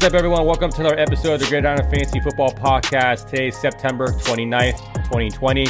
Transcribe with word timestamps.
What's 0.00 0.14
up, 0.14 0.18
everyone? 0.18 0.46
Welcome 0.46 0.70
to 0.70 0.80
another 0.80 0.98
episode 0.98 1.34
of 1.34 1.40
the 1.40 1.46
Great 1.46 1.62
Gridiron 1.62 1.90
Fantasy 1.90 2.20
Football 2.20 2.52
Podcast. 2.52 3.28
Today 3.28 3.48
is 3.48 3.56
September 3.58 4.06
29th, 4.06 4.78
2020. 4.94 5.66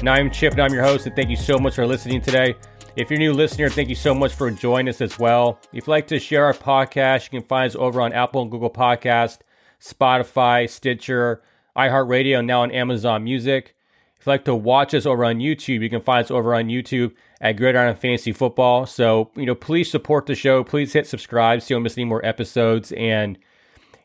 And 0.00 0.06
I'm 0.10 0.30
Chip, 0.30 0.52
and 0.52 0.60
I'm 0.60 0.74
your 0.74 0.82
host, 0.82 1.06
and 1.06 1.16
thank 1.16 1.30
you 1.30 1.36
so 1.36 1.56
much 1.56 1.76
for 1.76 1.86
listening 1.86 2.20
today. 2.20 2.56
If 2.96 3.08
you're 3.08 3.16
a 3.16 3.20
new 3.20 3.32
listener, 3.32 3.70
thank 3.70 3.88
you 3.88 3.94
so 3.94 4.14
much 4.14 4.34
for 4.34 4.50
joining 4.50 4.90
us 4.90 5.00
as 5.00 5.18
well. 5.18 5.58
If 5.72 5.86
you'd 5.86 5.88
like 5.88 6.06
to 6.08 6.18
share 6.18 6.44
our 6.44 6.52
podcast, 6.52 7.24
you 7.24 7.40
can 7.40 7.48
find 7.48 7.70
us 7.70 7.74
over 7.74 8.02
on 8.02 8.12
Apple 8.12 8.42
and 8.42 8.50
Google 8.50 8.68
Podcast, 8.68 9.38
Spotify, 9.80 10.68
Stitcher, 10.68 11.42
iHeartRadio, 11.74 12.44
now 12.44 12.60
on 12.60 12.70
Amazon 12.72 13.24
Music. 13.24 13.74
If 14.18 14.26
you'd 14.26 14.32
like 14.32 14.44
to 14.44 14.54
watch 14.54 14.92
us 14.92 15.06
over 15.06 15.24
on 15.24 15.36
YouTube, 15.36 15.80
you 15.80 15.88
can 15.88 16.02
find 16.02 16.22
us 16.22 16.30
over 16.30 16.54
on 16.54 16.66
YouTube 16.66 17.14
at 17.40 17.56
Gridiron 17.56 17.96
Fantasy 17.96 18.32
Football. 18.32 18.84
So, 18.84 19.30
you 19.34 19.46
know, 19.46 19.54
please 19.54 19.90
support 19.90 20.26
the 20.26 20.34
show. 20.34 20.62
Please 20.64 20.92
hit 20.92 21.06
subscribe 21.06 21.62
so 21.62 21.72
you 21.72 21.76
don't 21.76 21.84
miss 21.84 21.96
any 21.96 22.04
more 22.04 22.22
episodes. 22.26 22.92
And, 22.92 23.38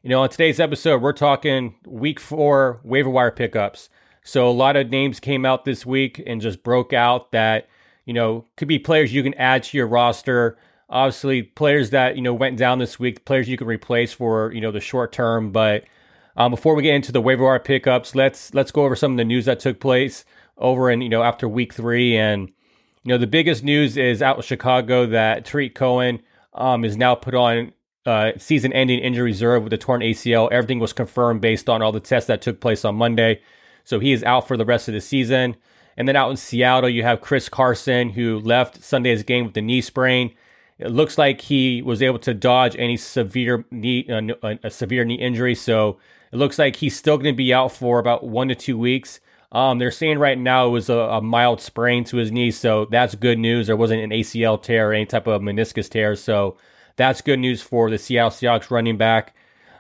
you 0.06 0.10
know, 0.10 0.22
on 0.22 0.30
today's 0.30 0.60
episode, 0.60 1.02
we're 1.02 1.14
talking 1.14 1.74
week 1.84 2.20
four 2.20 2.80
waiver 2.84 3.10
wire 3.10 3.32
pickups. 3.32 3.90
So 4.24 4.48
a 4.48 4.54
lot 4.54 4.76
of 4.76 4.92
names 4.92 5.20
came 5.20 5.48
out 5.48 5.66
this 5.66 5.84
week 5.84 6.22
and 6.28 6.40
just 6.40 6.62
broke 6.62 6.94
out 6.94 7.32
that, 7.32 7.68
you 8.06 8.14
know, 8.14 8.46
could 8.56 8.68
be 8.68 8.78
players 8.78 9.12
you 9.12 9.24
can 9.24 9.34
add 9.34 9.64
to 9.64 9.78
your 9.78 9.88
roster. 9.88 10.60
Obviously, 10.92 11.42
players 11.42 11.90
that, 11.90 12.16
you 12.16 12.22
know, 12.22 12.36
went 12.36 12.56
down 12.56 12.78
this 12.78 13.00
week, 13.00 13.26
players 13.26 13.50
you 13.50 13.58
can 13.58 13.66
replace 13.66 14.14
for, 14.14 14.52
you 14.54 14.62
know, 14.62 14.70
the 14.70 14.80
short 14.80 15.12
term. 15.12 15.52
But 15.52 15.86
um, 16.38 16.52
before 16.52 16.76
we 16.76 16.84
get 16.84 16.94
into 16.94 17.12
the 17.12 17.20
waiver 17.20 17.44
wire 17.44 17.58
pickups, 17.58 18.14
let's 18.14 18.54
let's 18.54 18.70
go 18.70 18.86
over 18.86 18.96
some 18.96 19.14
of 19.14 19.18
the 19.18 19.26
news 19.26 19.46
that 19.46 19.60
took 19.60 19.80
place 19.80 20.24
over 20.60 20.92
in, 20.92 21.02
you 21.02 21.10
know, 21.10 21.24
after 21.24 21.50
week 21.50 21.74
three 21.74 22.16
and 22.16 22.50
you 23.04 23.10
know, 23.10 23.18
the 23.18 23.26
biggest 23.26 23.64
news 23.64 23.98
is 23.98 24.22
out 24.22 24.36
in 24.36 24.44
Chicago 24.44 25.08
that 25.08 25.46
Tarik 25.46 25.74
Cohen 25.74 26.22
um, 26.54 26.86
is 26.86 26.96
now 26.96 27.16
put 27.16 27.34
on 27.34 27.74
uh, 28.06 28.32
season 28.38 28.72
ending 28.74 29.00
injury 29.00 29.24
reserve 29.24 29.64
with 29.64 29.74
a 29.74 29.78
torn 29.78 30.02
ACL. 30.02 30.52
Everything 30.52 30.80
was 30.80 30.94
confirmed 30.94 31.42
based 31.42 31.70
on 31.70 31.82
all 31.82 31.92
the 31.92 32.00
tests 32.00 32.28
that 32.28 32.42
took 32.42 32.60
place 32.60 32.86
on 32.86 32.96
Monday. 32.96 33.42
So 33.84 34.00
he 34.00 34.12
is 34.12 34.24
out 34.24 34.48
for 34.48 34.58
the 34.58 34.66
rest 34.66 34.88
of 34.88 34.94
the 34.94 35.02
season. 35.02 35.56
And 35.98 36.08
then 36.08 36.16
out 36.16 36.30
in 36.30 36.38
Seattle, 36.38 36.90
you 36.90 37.04
have 37.04 37.22
Chris 37.22 37.50
Carson, 37.50 38.10
who 38.10 38.40
left 38.40 38.84
Sunday's 38.84 39.24
game 39.24 39.46
with 39.46 39.58
a 39.58 39.62
knee 39.62 39.82
sprain. 39.82 40.34
It 40.78 40.92
looks 40.92 41.18
like 41.18 41.42
he 41.42 41.82
was 41.82 42.02
able 42.02 42.20
to 42.20 42.34
dodge 42.34 42.76
any 42.78 42.98
severe 42.98 43.66
knee, 43.72 44.06
uh, 44.10 44.56
a 44.62 44.70
severe 44.70 45.06
knee 45.06 45.16
injury. 45.16 45.56
So 45.56 45.98
it 46.34 46.38
looks 46.38 46.60
like 46.60 46.76
he's 46.78 46.98
still 46.98 47.18
going 47.18 47.34
to 47.34 47.38
be 47.38 47.54
out 47.54 47.72
for 47.72 47.98
about 47.98 48.26
one 48.26 48.50
to 48.50 48.56
two 48.56 48.78
weeks. 48.78 49.22
Um, 49.52 49.80
they're 49.80 49.92
saying 49.92 50.20
right 50.20 50.38
now 50.38 50.68
it 50.68 50.72
was 50.72 50.90
a, 50.90 50.98
a, 50.98 51.22
mild 51.22 51.62
sprain 51.62 52.04
to 52.06 52.18
his 52.18 52.30
knee, 52.30 52.52
so 52.52 52.86
that's 52.92 53.16
good 53.16 53.40
news. 53.40 53.68
There 53.68 53.78
wasn't 53.78 54.02
an 54.02 54.10
ACL 54.10 54.62
tear 54.62 54.90
or 54.90 54.94
any 54.94 55.06
type 55.06 55.28
of 55.28 55.42
meniscus 55.42 55.90
tear, 55.90 56.18
so 56.18 56.58
that's 56.96 57.22
good 57.22 57.40
news 57.40 57.62
for 57.62 57.90
the 57.90 57.98
Seattle 57.98 58.32
Seahawks 58.32 58.72
running 58.72 58.98
back. 58.98 59.36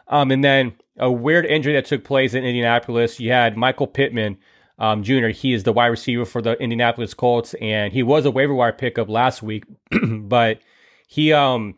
Um, 0.07 0.31
and 0.31 0.43
then 0.43 0.73
a 0.97 1.11
weird 1.11 1.45
injury 1.45 1.73
that 1.73 1.85
took 1.85 2.03
place 2.03 2.33
in 2.33 2.43
Indianapolis. 2.43 3.19
You 3.19 3.31
had 3.31 3.57
Michael 3.57 3.87
Pittman 3.87 4.37
um, 4.77 5.03
Jr. 5.03 5.27
He 5.27 5.53
is 5.53 5.63
the 5.63 5.73
wide 5.73 5.87
receiver 5.87 6.25
for 6.25 6.41
the 6.41 6.53
Indianapolis 6.61 7.13
Colts, 7.13 7.53
and 7.55 7.93
he 7.93 8.03
was 8.03 8.25
a 8.25 8.31
waiver 8.31 8.53
wire 8.53 8.73
pickup 8.73 9.09
last 9.09 9.41
week, 9.41 9.63
but 10.07 10.59
he 11.07 11.31
um 11.31 11.75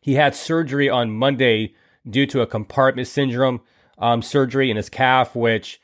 he 0.00 0.14
had 0.14 0.34
surgery 0.34 0.88
on 0.88 1.10
Monday 1.10 1.74
due 2.08 2.26
to 2.26 2.40
a 2.40 2.46
compartment 2.46 3.08
syndrome 3.08 3.60
um, 3.98 4.22
surgery 4.22 4.70
in 4.70 4.76
his 4.76 4.88
calf, 4.88 5.34
which 5.34 5.80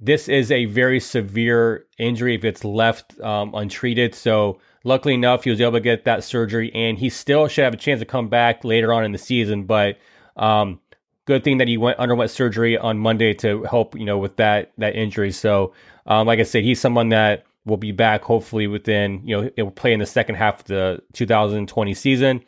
this 0.00 0.28
is 0.28 0.50
a 0.50 0.64
very 0.64 0.98
severe 0.98 1.86
injury 1.98 2.34
if 2.34 2.44
it's 2.44 2.64
left 2.64 3.20
um, 3.20 3.54
untreated. 3.54 4.14
So, 4.14 4.58
luckily 4.82 5.14
enough, 5.14 5.44
he 5.44 5.50
was 5.50 5.60
able 5.60 5.72
to 5.72 5.80
get 5.80 6.04
that 6.04 6.24
surgery, 6.24 6.72
and 6.74 6.98
he 6.98 7.10
still 7.10 7.48
should 7.48 7.64
have 7.64 7.74
a 7.74 7.78
chance 7.78 8.00
to 8.00 8.06
come 8.06 8.28
back 8.28 8.64
later 8.64 8.92
on 8.92 9.04
in 9.04 9.12
the 9.12 9.18
season. 9.18 9.64
But 9.64 9.98
um, 10.36 10.80
good 11.26 11.44
thing 11.44 11.58
that 11.58 11.68
he 11.68 11.76
went 11.76 11.98
underwent 11.98 12.30
surgery 12.30 12.78
on 12.78 12.98
Monday 12.98 13.34
to 13.34 13.64
help 13.64 13.94
you 13.94 14.06
know 14.06 14.18
with 14.18 14.36
that 14.36 14.72
that 14.78 14.96
injury. 14.96 15.32
So, 15.32 15.74
um, 16.06 16.26
like 16.26 16.40
I 16.40 16.44
said, 16.44 16.64
he's 16.64 16.80
someone 16.80 17.10
that 17.10 17.44
will 17.66 17.76
be 17.76 17.92
back 17.92 18.24
hopefully 18.24 18.66
within 18.66 19.20
you 19.26 19.36
know 19.36 19.50
it 19.54 19.62
will 19.62 19.70
play 19.70 19.92
in 19.92 20.00
the 20.00 20.06
second 20.06 20.36
half 20.36 20.60
of 20.60 20.64
the 20.64 21.02
2020 21.12 21.94
season. 21.94 22.40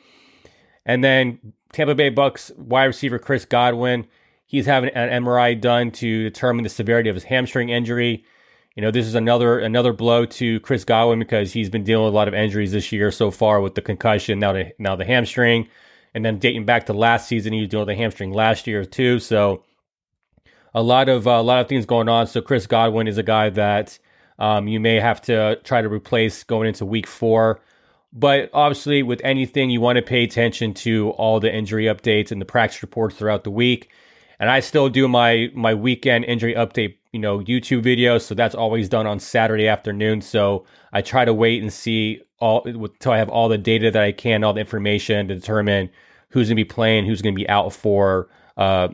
And 0.85 1.05
then 1.05 1.53
Tampa 1.73 1.95
Bay 1.95 2.09
Bucks 2.09 2.51
wide 2.57 2.87
receiver 2.87 3.19
Chris 3.19 3.45
Godwin 3.45 4.07
He's 4.53 4.67
having 4.67 4.91
an 4.91 5.25
MRI 5.25 5.59
done 5.59 5.93
to 5.93 6.25
determine 6.25 6.63
the 6.63 6.69
severity 6.69 7.09
of 7.09 7.17
his 7.17 7.25
hamstring 7.25 7.71
injury. 7.71 8.23
You 8.77 8.83
know, 8.83 8.91
this 8.91 9.07
is 9.07 9.15
another 9.15 9.59
another 9.59 9.95
blow 9.95 10.27
to 10.27 10.61
Chris 10.61 10.85
Godwin 10.85 11.21
because 11.21 11.55
he's 11.55 11.71
been 11.71 11.85
dealing 11.85 12.05
with 12.05 12.13
a 12.13 12.17
lot 12.17 12.29
of 12.29 12.35
injuries 12.35 12.71
this 12.71 12.93
year 12.93 13.11
so 13.11 13.31
far 13.31 13.63
with 13.63 13.77
the 13.77 13.81
concussion, 13.81 14.39
now 14.39 14.53
the 14.53 14.73
now 14.79 14.95
the 14.95 15.07
hamstring, 15.07 15.69
and 16.13 16.23
then 16.23 16.39
dating 16.39 16.67
back 16.67 16.85
to 16.87 16.93
last 16.93 17.29
season, 17.29 17.55
he 17.55 17.61
was 17.61 17.71
dealing 17.71 17.87
with 17.87 17.97
the 17.97 18.03
hamstring 18.03 18.31
last 18.31 18.67
year 18.67 18.85
too. 18.85 19.21
So 19.21 19.65
a 20.75 20.83
lot 20.83 21.09
of 21.09 21.27
uh, 21.27 21.31
a 21.31 21.43
lot 21.43 21.63
of 21.63 21.69
things 21.69 21.87
going 21.87 22.11
on. 22.11 22.27
So 22.27 22.43
Chris 22.43 22.67
Godwin 22.67 23.09
is 23.09 23.17
a 23.17 23.23
guy 23.23 23.49
that 23.49 23.99
um, 24.39 24.69
you 24.69 24.81
may 24.81 25.01
have 25.01 25.23
to 25.23 25.61
try 25.65 25.81
to 25.81 25.89
replace 25.89 26.45
going 26.45 26.69
into 26.69 26.85
week 26.85 27.07
four. 27.07 27.63
But 28.13 28.51
obviously, 28.53 29.03
with 29.03 29.23
anything, 29.25 29.71
you 29.71 29.81
want 29.81 29.97
to 29.97 30.03
pay 30.03 30.25
attention 30.25 30.75
to 30.75 31.09
all 31.13 31.41
the 31.41 31.51
injury 31.51 31.85
updates 31.85 32.31
and 32.31 32.39
the 32.39 32.45
practice 32.45 32.83
reports 32.83 33.17
throughout 33.17 33.45
the 33.45 33.51
week 33.51 33.89
and 34.39 34.51
I 34.51 34.61
still 34.61 34.89
do 34.89 35.09
my 35.09 35.51
my 35.55 35.75
weekend 35.75 36.25
injury 36.25 36.55
update, 36.55 36.97
you 37.13 37.21
know, 37.21 37.41
YouTube 37.41 37.83
videos. 37.83 38.23
So 38.23 38.35
that's 38.35 38.55
always 38.55 38.89
done 38.89 39.07
on 39.07 39.21
Saturday 39.21 39.69
afternoon. 39.69 40.21
So 40.21 40.65
I 40.93 41.03
try 41.03 41.25
to 41.25 41.35
wait 41.35 41.63
and 41.63 41.73
see 41.73 42.23
all 42.39 42.63
until 42.65 43.13
I 43.13 43.19
have 43.19 43.29
all 43.29 43.49
the 43.49 43.59
data 43.59 43.91
that 43.91 44.03
I 44.03 44.13
can, 44.13 44.45
all 44.45 44.53
the 44.53 44.61
information 44.61 45.29
to 45.29 45.35
determine 45.35 45.91
who's 46.31 46.49
going 46.49 46.57
to 46.57 46.65
be 46.65 46.69
playing, 46.69 47.07
who's 47.07 47.23
going 47.23 47.35
to 47.35 47.39
be 47.39 47.49
out 47.49 47.73
for 47.73 48.29
uh, 48.57 48.89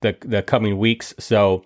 the 0.00 0.16
the 0.20 0.42
coming 0.42 0.78
weeks. 0.78 1.14
So 1.18 1.64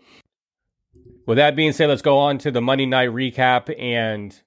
with 1.27 1.39
that 1.39 1.57
being 1.57 1.73
said, 1.73 1.89
let's 1.89 2.03
go 2.03 2.19
on 2.19 2.39
to 2.39 2.51
the 2.51 2.61
Monday 2.61 2.87
night 2.87 3.11
recap 3.11 3.75
and. 3.81 4.39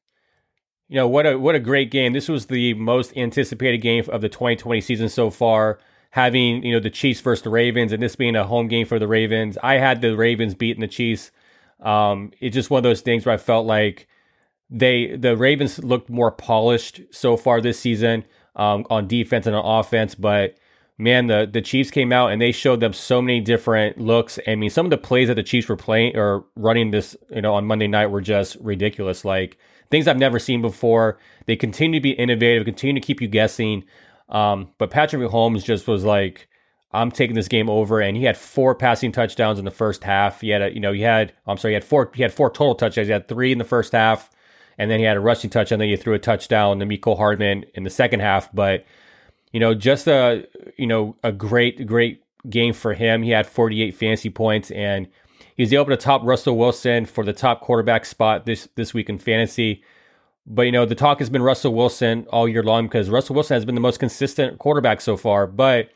You 0.89 0.95
know 0.95 1.07
what 1.09 1.27
a 1.27 1.37
what 1.37 1.53
a 1.53 1.59
great 1.59 1.91
game! 1.91 2.13
This 2.13 2.29
was 2.29 2.45
the 2.45 2.73
most 2.75 3.11
anticipated 3.17 3.79
game 3.79 4.05
of 4.07 4.21
the 4.21 4.29
2020 4.29 4.79
season 4.79 5.09
so 5.09 5.29
far 5.29 5.79
having 6.11 6.63
you 6.63 6.73
know 6.73 6.79
the 6.79 6.89
Chiefs 6.89 7.21
versus 7.21 7.43
the 7.43 7.49
Ravens, 7.49 7.91
and 7.91 8.01
this 8.01 8.15
being 8.15 8.35
a 8.35 8.45
home 8.45 8.67
game 8.67 8.85
for 8.85 8.99
the 8.99 9.07
Ravens. 9.07 9.57
I 9.61 9.75
had 9.75 10.01
the 10.01 10.15
Ravens 10.15 10.55
beating 10.55 10.81
the 10.81 10.87
Chiefs. 10.87 11.31
Um, 11.81 12.31
it's 12.39 12.55
just 12.55 12.69
one 12.69 12.79
of 12.79 12.83
those 12.83 13.01
things 13.01 13.25
where 13.25 13.35
I 13.35 13.37
felt 13.37 13.65
like 13.65 14.07
they 14.69 15.15
the 15.15 15.37
Ravens 15.37 15.79
looked 15.83 16.09
more 16.09 16.31
polished 16.31 17.01
so 17.11 17.37
far 17.37 17.61
this 17.61 17.79
season 17.79 18.25
um, 18.55 18.85
on 18.89 19.07
defense 19.07 19.45
and 19.45 19.55
on 19.55 19.79
offense, 19.79 20.15
but 20.15 20.55
man, 20.97 21.27
the 21.27 21.47
the 21.51 21.61
Chiefs 21.61 21.91
came 21.91 22.11
out 22.11 22.31
and 22.31 22.41
they 22.41 22.51
showed 22.51 22.79
them 22.79 22.93
so 22.93 23.21
many 23.21 23.39
different 23.39 23.99
looks. 23.99 24.39
I 24.47 24.55
mean, 24.55 24.69
some 24.69 24.85
of 24.85 24.89
the 24.89 24.97
plays 24.97 25.27
that 25.27 25.35
the 25.35 25.43
Chiefs 25.43 25.69
were 25.69 25.77
playing 25.77 26.17
or 26.17 26.45
running 26.55 26.91
this, 26.91 27.15
you 27.29 27.41
know, 27.41 27.53
on 27.53 27.65
Monday 27.65 27.87
night 27.87 28.07
were 28.07 28.21
just 28.21 28.57
ridiculous. 28.59 29.23
Like 29.23 29.57
things 29.89 30.07
I've 30.07 30.17
never 30.17 30.39
seen 30.39 30.61
before. 30.61 31.17
They 31.45 31.55
continue 31.55 31.99
to 31.99 32.03
be 32.03 32.11
innovative, 32.11 32.65
continue 32.65 32.99
to 32.99 33.05
keep 33.05 33.21
you 33.21 33.27
guessing. 33.27 33.83
Um, 34.29 34.69
but 34.77 34.91
Patrick 34.91 35.21
Mahomes 35.21 35.63
just 35.63 35.87
was 35.87 36.03
like, 36.03 36.47
I'm 36.91 37.11
taking 37.11 37.35
this 37.35 37.47
game 37.47 37.69
over, 37.69 37.99
and 37.99 38.15
he 38.15 38.23
had 38.23 38.37
four 38.37 38.73
passing 38.73 39.11
touchdowns 39.11 39.59
in 39.59 39.65
the 39.65 39.71
first 39.71 40.03
half. 40.03 40.41
He 40.41 40.49
had 40.49 40.61
a, 40.61 40.73
you 40.73 40.79
know, 40.79 40.93
he 40.93 41.01
had, 41.01 41.33
I'm 41.45 41.57
sorry, 41.57 41.73
he 41.73 41.75
had 41.75 41.83
four, 41.83 42.11
he 42.15 42.23
had 42.23 42.33
four 42.33 42.49
total 42.49 42.75
touchdowns. 42.75 43.07
He 43.07 43.13
had 43.13 43.27
three 43.27 43.51
in 43.51 43.57
the 43.57 43.63
first 43.63 43.91
half, 43.91 44.29
and 44.77 44.89
then 44.89 44.99
he 44.99 45.05
had 45.05 45.17
a 45.17 45.21
rushing 45.21 45.49
touchdown. 45.49 45.79
Then 45.79 45.89
he 45.89 45.95
threw 45.97 46.13
a 46.13 46.19
touchdown 46.19 46.79
to 46.79 46.85
Mecole 46.85 47.17
Hardman 47.17 47.65
in 47.73 47.83
the 47.83 47.89
second 47.89 48.21
half. 48.21 48.51
But 48.53 48.85
you 49.51 49.59
know, 49.59 49.73
just 49.73 50.07
a, 50.07 50.47
you 50.77 50.87
know, 50.87 51.15
a 51.23 51.31
great, 51.31 51.85
great 51.87 52.23
game 52.49 52.73
for 52.73 52.93
him. 52.93 53.23
He 53.23 53.31
had 53.31 53.47
48 53.47 53.95
fantasy 53.95 54.29
points, 54.29 54.71
and 54.71 55.07
he 55.55 55.63
was 55.63 55.73
able 55.73 55.85
to 55.85 55.97
top 55.97 56.21
Russell 56.23 56.57
Wilson 56.57 57.05
for 57.05 57.23
the 57.23 57.33
top 57.33 57.61
quarterback 57.61 58.05
spot 58.05 58.45
this 58.45 58.69
this 58.75 58.93
week 58.93 59.09
in 59.09 59.17
fantasy. 59.17 59.83
But 60.47 60.61
you 60.63 60.71
know, 60.71 60.85
the 60.85 60.95
talk 60.95 61.19
has 61.19 61.29
been 61.29 61.41
Russell 61.41 61.73
Wilson 61.73 62.25
all 62.29 62.47
year 62.47 62.63
long 62.63 62.87
because 62.87 63.09
Russell 63.09 63.35
Wilson 63.35 63.55
has 63.55 63.65
been 63.65 63.75
the 63.75 63.81
most 63.81 63.99
consistent 63.99 64.59
quarterback 64.59 65.01
so 65.01 65.17
far. 65.17 65.45
But 65.45 65.89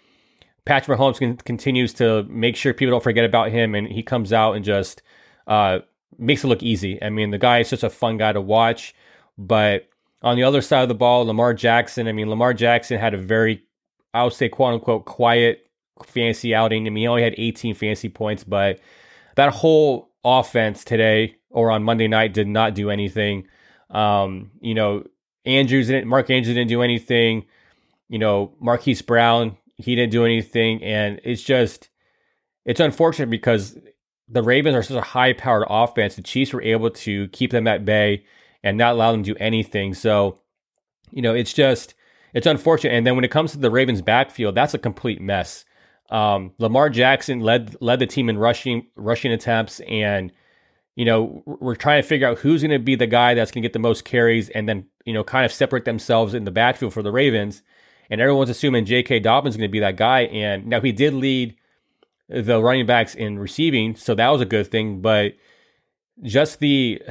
Patrick 0.65 0.99
Mahomes 0.99 1.19
can, 1.19 1.37
continues 1.37 1.93
to 1.95 2.23
make 2.23 2.57
sure 2.57 2.73
people 2.73 2.91
don't 2.91 3.03
forget 3.03 3.23
about 3.23 3.51
him, 3.51 3.73
and 3.73 3.87
he 3.87 4.03
comes 4.03 4.33
out 4.33 4.53
and 4.53 4.65
just 4.65 5.01
uh, 5.47 5.79
makes 6.17 6.43
it 6.43 6.47
look 6.47 6.61
easy. 6.61 7.01
I 7.01 7.09
mean, 7.09 7.31
the 7.31 7.37
guy 7.37 7.59
is 7.59 7.69
such 7.69 7.83
a 7.83 7.89
fun 7.89 8.17
guy 8.17 8.33
to 8.33 8.41
watch. 8.41 8.93
But 9.37 9.87
on 10.21 10.35
the 10.35 10.43
other 10.43 10.61
side 10.61 10.83
of 10.83 10.89
the 10.89 10.95
ball, 10.95 11.25
Lamar 11.25 11.53
Jackson. 11.53 12.07
I 12.07 12.11
mean, 12.11 12.29
Lamar 12.29 12.53
Jackson 12.53 12.99
had 12.99 13.13
a 13.13 13.17
very, 13.17 13.63
I 14.13 14.23
would 14.23 14.33
say, 14.33 14.49
quote 14.49 14.73
unquote, 14.73 15.05
quiet 15.05 15.65
fantasy 16.05 16.53
outing. 16.53 16.85
I 16.85 16.89
mean, 16.89 17.03
he 17.03 17.07
only 17.07 17.23
had 17.23 17.35
18 17.37 17.73
fantasy 17.75 18.09
points, 18.09 18.43
but 18.43 18.79
that 19.35 19.53
whole 19.53 20.11
offense 20.23 20.83
today 20.83 21.37
or 21.49 21.71
on 21.71 21.83
Monday 21.83 22.07
night 22.07 22.33
did 22.33 22.47
not 22.47 22.75
do 22.75 22.89
anything. 22.89 23.47
Um, 23.91 24.51
you 24.61 24.73
know, 24.73 25.05
Andrews 25.45 25.87
didn't, 25.87 26.07
Mark 26.07 26.29
Andrews 26.29 26.55
didn't 26.55 26.69
do 26.69 26.81
anything. 26.81 27.45
You 28.09 28.19
know, 28.19 28.53
Marquise 28.59 29.01
Brown, 29.01 29.57
he 29.75 29.95
didn't 29.95 30.11
do 30.11 30.25
anything. 30.25 30.83
And 30.83 31.19
it's 31.23 31.43
just, 31.43 31.89
it's 32.65 32.79
unfortunate 32.79 33.29
because 33.29 33.77
the 34.27 34.43
Ravens 34.43 34.75
are 34.75 34.83
such 34.83 34.97
a 34.97 35.01
high 35.01 35.33
powered 35.33 35.67
offense. 35.69 36.15
The 36.15 36.21
Chiefs 36.21 36.53
were 36.53 36.61
able 36.61 36.89
to 36.89 37.27
keep 37.29 37.51
them 37.51 37.67
at 37.67 37.85
bay 37.85 38.25
and 38.63 38.77
not 38.77 38.93
allow 38.93 39.11
them 39.11 39.23
to 39.23 39.33
do 39.33 39.39
anything. 39.39 39.93
So, 39.93 40.39
you 41.11 41.21
know, 41.21 41.33
it's 41.33 41.53
just, 41.53 41.95
it's 42.33 42.47
unfortunate. 42.47 42.93
And 42.93 43.05
then 43.05 43.15
when 43.15 43.25
it 43.25 43.31
comes 43.31 43.51
to 43.51 43.57
the 43.57 43.71
Ravens 43.71 44.01
backfield, 44.01 44.55
that's 44.55 44.73
a 44.73 44.79
complete 44.79 45.21
mess. 45.21 45.65
Um, 46.09 46.53
Lamar 46.59 46.89
Jackson 46.89 47.39
led 47.39 47.77
led 47.79 47.99
the 47.99 48.05
team 48.05 48.29
in 48.29 48.37
rushing 48.37 48.87
rushing 48.95 49.31
attempts, 49.31 49.79
and 49.81 50.31
you 50.95 51.05
know 51.05 51.43
we're 51.45 51.75
trying 51.75 52.01
to 52.01 52.07
figure 52.07 52.27
out 52.27 52.39
who's 52.39 52.61
going 52.61 52.71
to 52.71 52.79
be 52.79 52.95
the 52.95 53.07
guy 53.07 53.33
that's 53.33 53.51
going 53.51 53.61
to 53.61 53.67
get 53.67 53.73
the 53.73 53.79
most 53.79 54.05
carries, 54.05 54.49
and 54.49 54.67
then 54.67 54.85
you 55.05 55.13
know 55.13 55.23
kind 55.23 55.45
of 55.45 55.51
separate 55.51 55.85
themselves 55.85 56.33
in 56.33 56.43
the 56.43 56.51
backfield 56.51 56.93
for 56.93 57.03
the 57.03 57.11
Ravens. 57.11 57.61
And 58.09 58.19
everyone's 58.19 58.49
assuming 58.49 58.83
J.K. 58.83 59.21
Dobbins 59.21 59.53
is 59.55 59.57
going 59.57 59.69
to 59.69 59.71
be 59.71 59.79
that 59.79 59.95
guy, 59.95 60.23
and 60.23 60.67
now 60.67 60.81
he 60.81 60.91
did 60.91 61.13
lead 61.13 61.55
the 62.27 62.61
running 62.61 62.85
backs 62.85 63.15
in 63.15 63.39
receiving, 63.39 63.95
so 63.95 64.15
that 64.15 64.29
was 64.29 64.41
a 64.41 64.45
good 64.45 64.67
thing. 64.67 65.01
But 65.01 65.35
just 66.21 66.59
the 66.59 67.01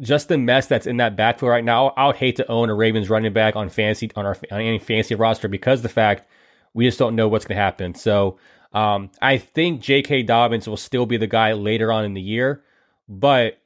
just 0.00 0.28
the 0.28 0.38
mess 0.38 0.66
that's 0.66 0.86
in 0.86 0.98
that 0.98 1.16
backfield 1.16 1.50
right 1.50 1.64
now, 1.64 1.88
I 1.88 2.06
would 2.06 2.16
hate 2.16 2.36
to 2.36 2.48
own 2.50 2.70
a 2.70 2.74
Ravens 2.74 3.10
running 3.10 3.32
back 3.32 3.56
on 3.56 3.68
fancy 3.68 4.10
on 4.14 4.24
our 4.24 4.36
on 4.50 4.60
any 4.60 4.78
fancy 4.78 5.14
roster 5.14 5.48
because 5.48 5.82
the 5.82 5.88
fact 5.88 6.28
we 6.74 6.84
just 6.86 6.98
don't 6.98 7.16
know 7.16 7.28
what's 7.28 7.44
going 7.44 7.56
to 7.56 7.62
happen. 7.62 7.94
So 7.94 8.38
um, 8.72 9.10
I 9.22 9.38
think 9.38 9.80
J.K. 9.80 10.24
Dobbins 10.24 10.68
will 10.68 10.76
still 10.76 11.06
be 11.06 11.16
the 11.16 11.28
guy 11.28 11.52
later 11.52 11.92
on 11.92 12.04
in 12.04 12.14
the 12.14 12.20
year, 12.20 12.63
but 13.08 13.58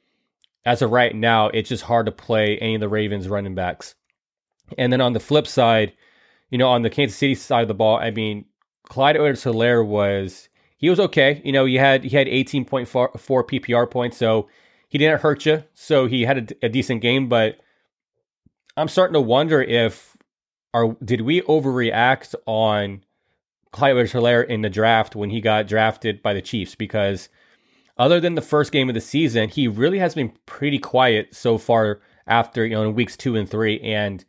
as 0.65 0.81
of 0.81 0.91
right 0.91 1.15
now, 1.15 1.47
it's 1.47 1.69
just 1.69 1.83
hard 1.83 2.05
to 2.05 2.11
play 2.11 2.57
any 2.57 2.75
of 2.75 2.81
the 2.81 2.89
Ravens 2.89 3.27
running 3.27 3.55
backs. 3.55 3.95
And 4.77 4.93
then 4.93 5.01
on 5.01 5.13
the 5.13 5.19
flip 5.19 5.47
side, 5.47 5.93
you 6.49 6.57
know, 6.57 6.69
on 6.69 6.81
the 6.81 6.89
Kansas 6.89 7.17
City 7.17 7.35
side 7.35 7.61
of 7.61 7.67
the 7.67 7.73
ball, 7.73 7.97
I 7.97 8.11
mean, 8.11 8.45
Clyde 8.87 9.15
Edwards-Helaire 9.15 9.85
was 9.85 10.49
he 10.77 10.89
was 10.89 10.99
okay. 10.99 11.41
You 11.43 11.51
know, 11.51 11.65
he 11.65 11.75
had 11.75 12.03
he 12.03 12.15
had 12.15 12.27
18.4 12.27 12.87
PPR 12.87 13.89
points, 13.89 14.17
so 14.17 14.47
he 14.87 14.97
didn't 14.97 15.21
hurt 15.21 15.45
you. 15.45 15.63
So 15.73 16.07
he 16.07 16.23
had 16.23 16.51
a, 16.61 16.65
a 16.65 16.69
decent 16.69 17.01
game, 17.01 17.29
but 17.29 17.57
I'm 18.75 18.87
starting 18.87 19.13
to 19.13 19.21
wonder 19.21 19.61
if 19.61 20.17
are 20.73 20.95
did 21.03 21.21
we 21.21 21.41
overreact 21.41 22.35
on 22.45 23.03
Clyde 23.71 23.91
Edwards-Helaire 23.91 24.47
in 24.47 24.61
the 24.61 24.69
draft 24.69 25.15
when 25.15 25.29
he 25.29 25.41
got 25.41 25.67
drafted 25.67 26.21
by 26.21 26.33
the 26.33 26.41
Chiefs? 26.41 26.75
Because 26.75 27.29
other 27.99 28.19
than 28.19 28.35
the 28.35 28.41
first 28.41 28.71
game 28.71 28.89
of 28.89 28.95
the 28.95 29.01
season, 29.01 29.49
he 29.49 29.67
really 29.67 29.99
has 29.99 30.15
been 30.15 30.33
pretty 30.45 30.79
quiet 30.79 31.35
so 31.35 31.57
far 31.57 31.99
after 32.25 32.65
you 32.65 32.71
know 32.71 32.83
in 32.83 32.95
weeks 32.95 33.15
two 33.15 33.35
and 33.35 33.47
three. 33.47 33.79
And 33.81 34.25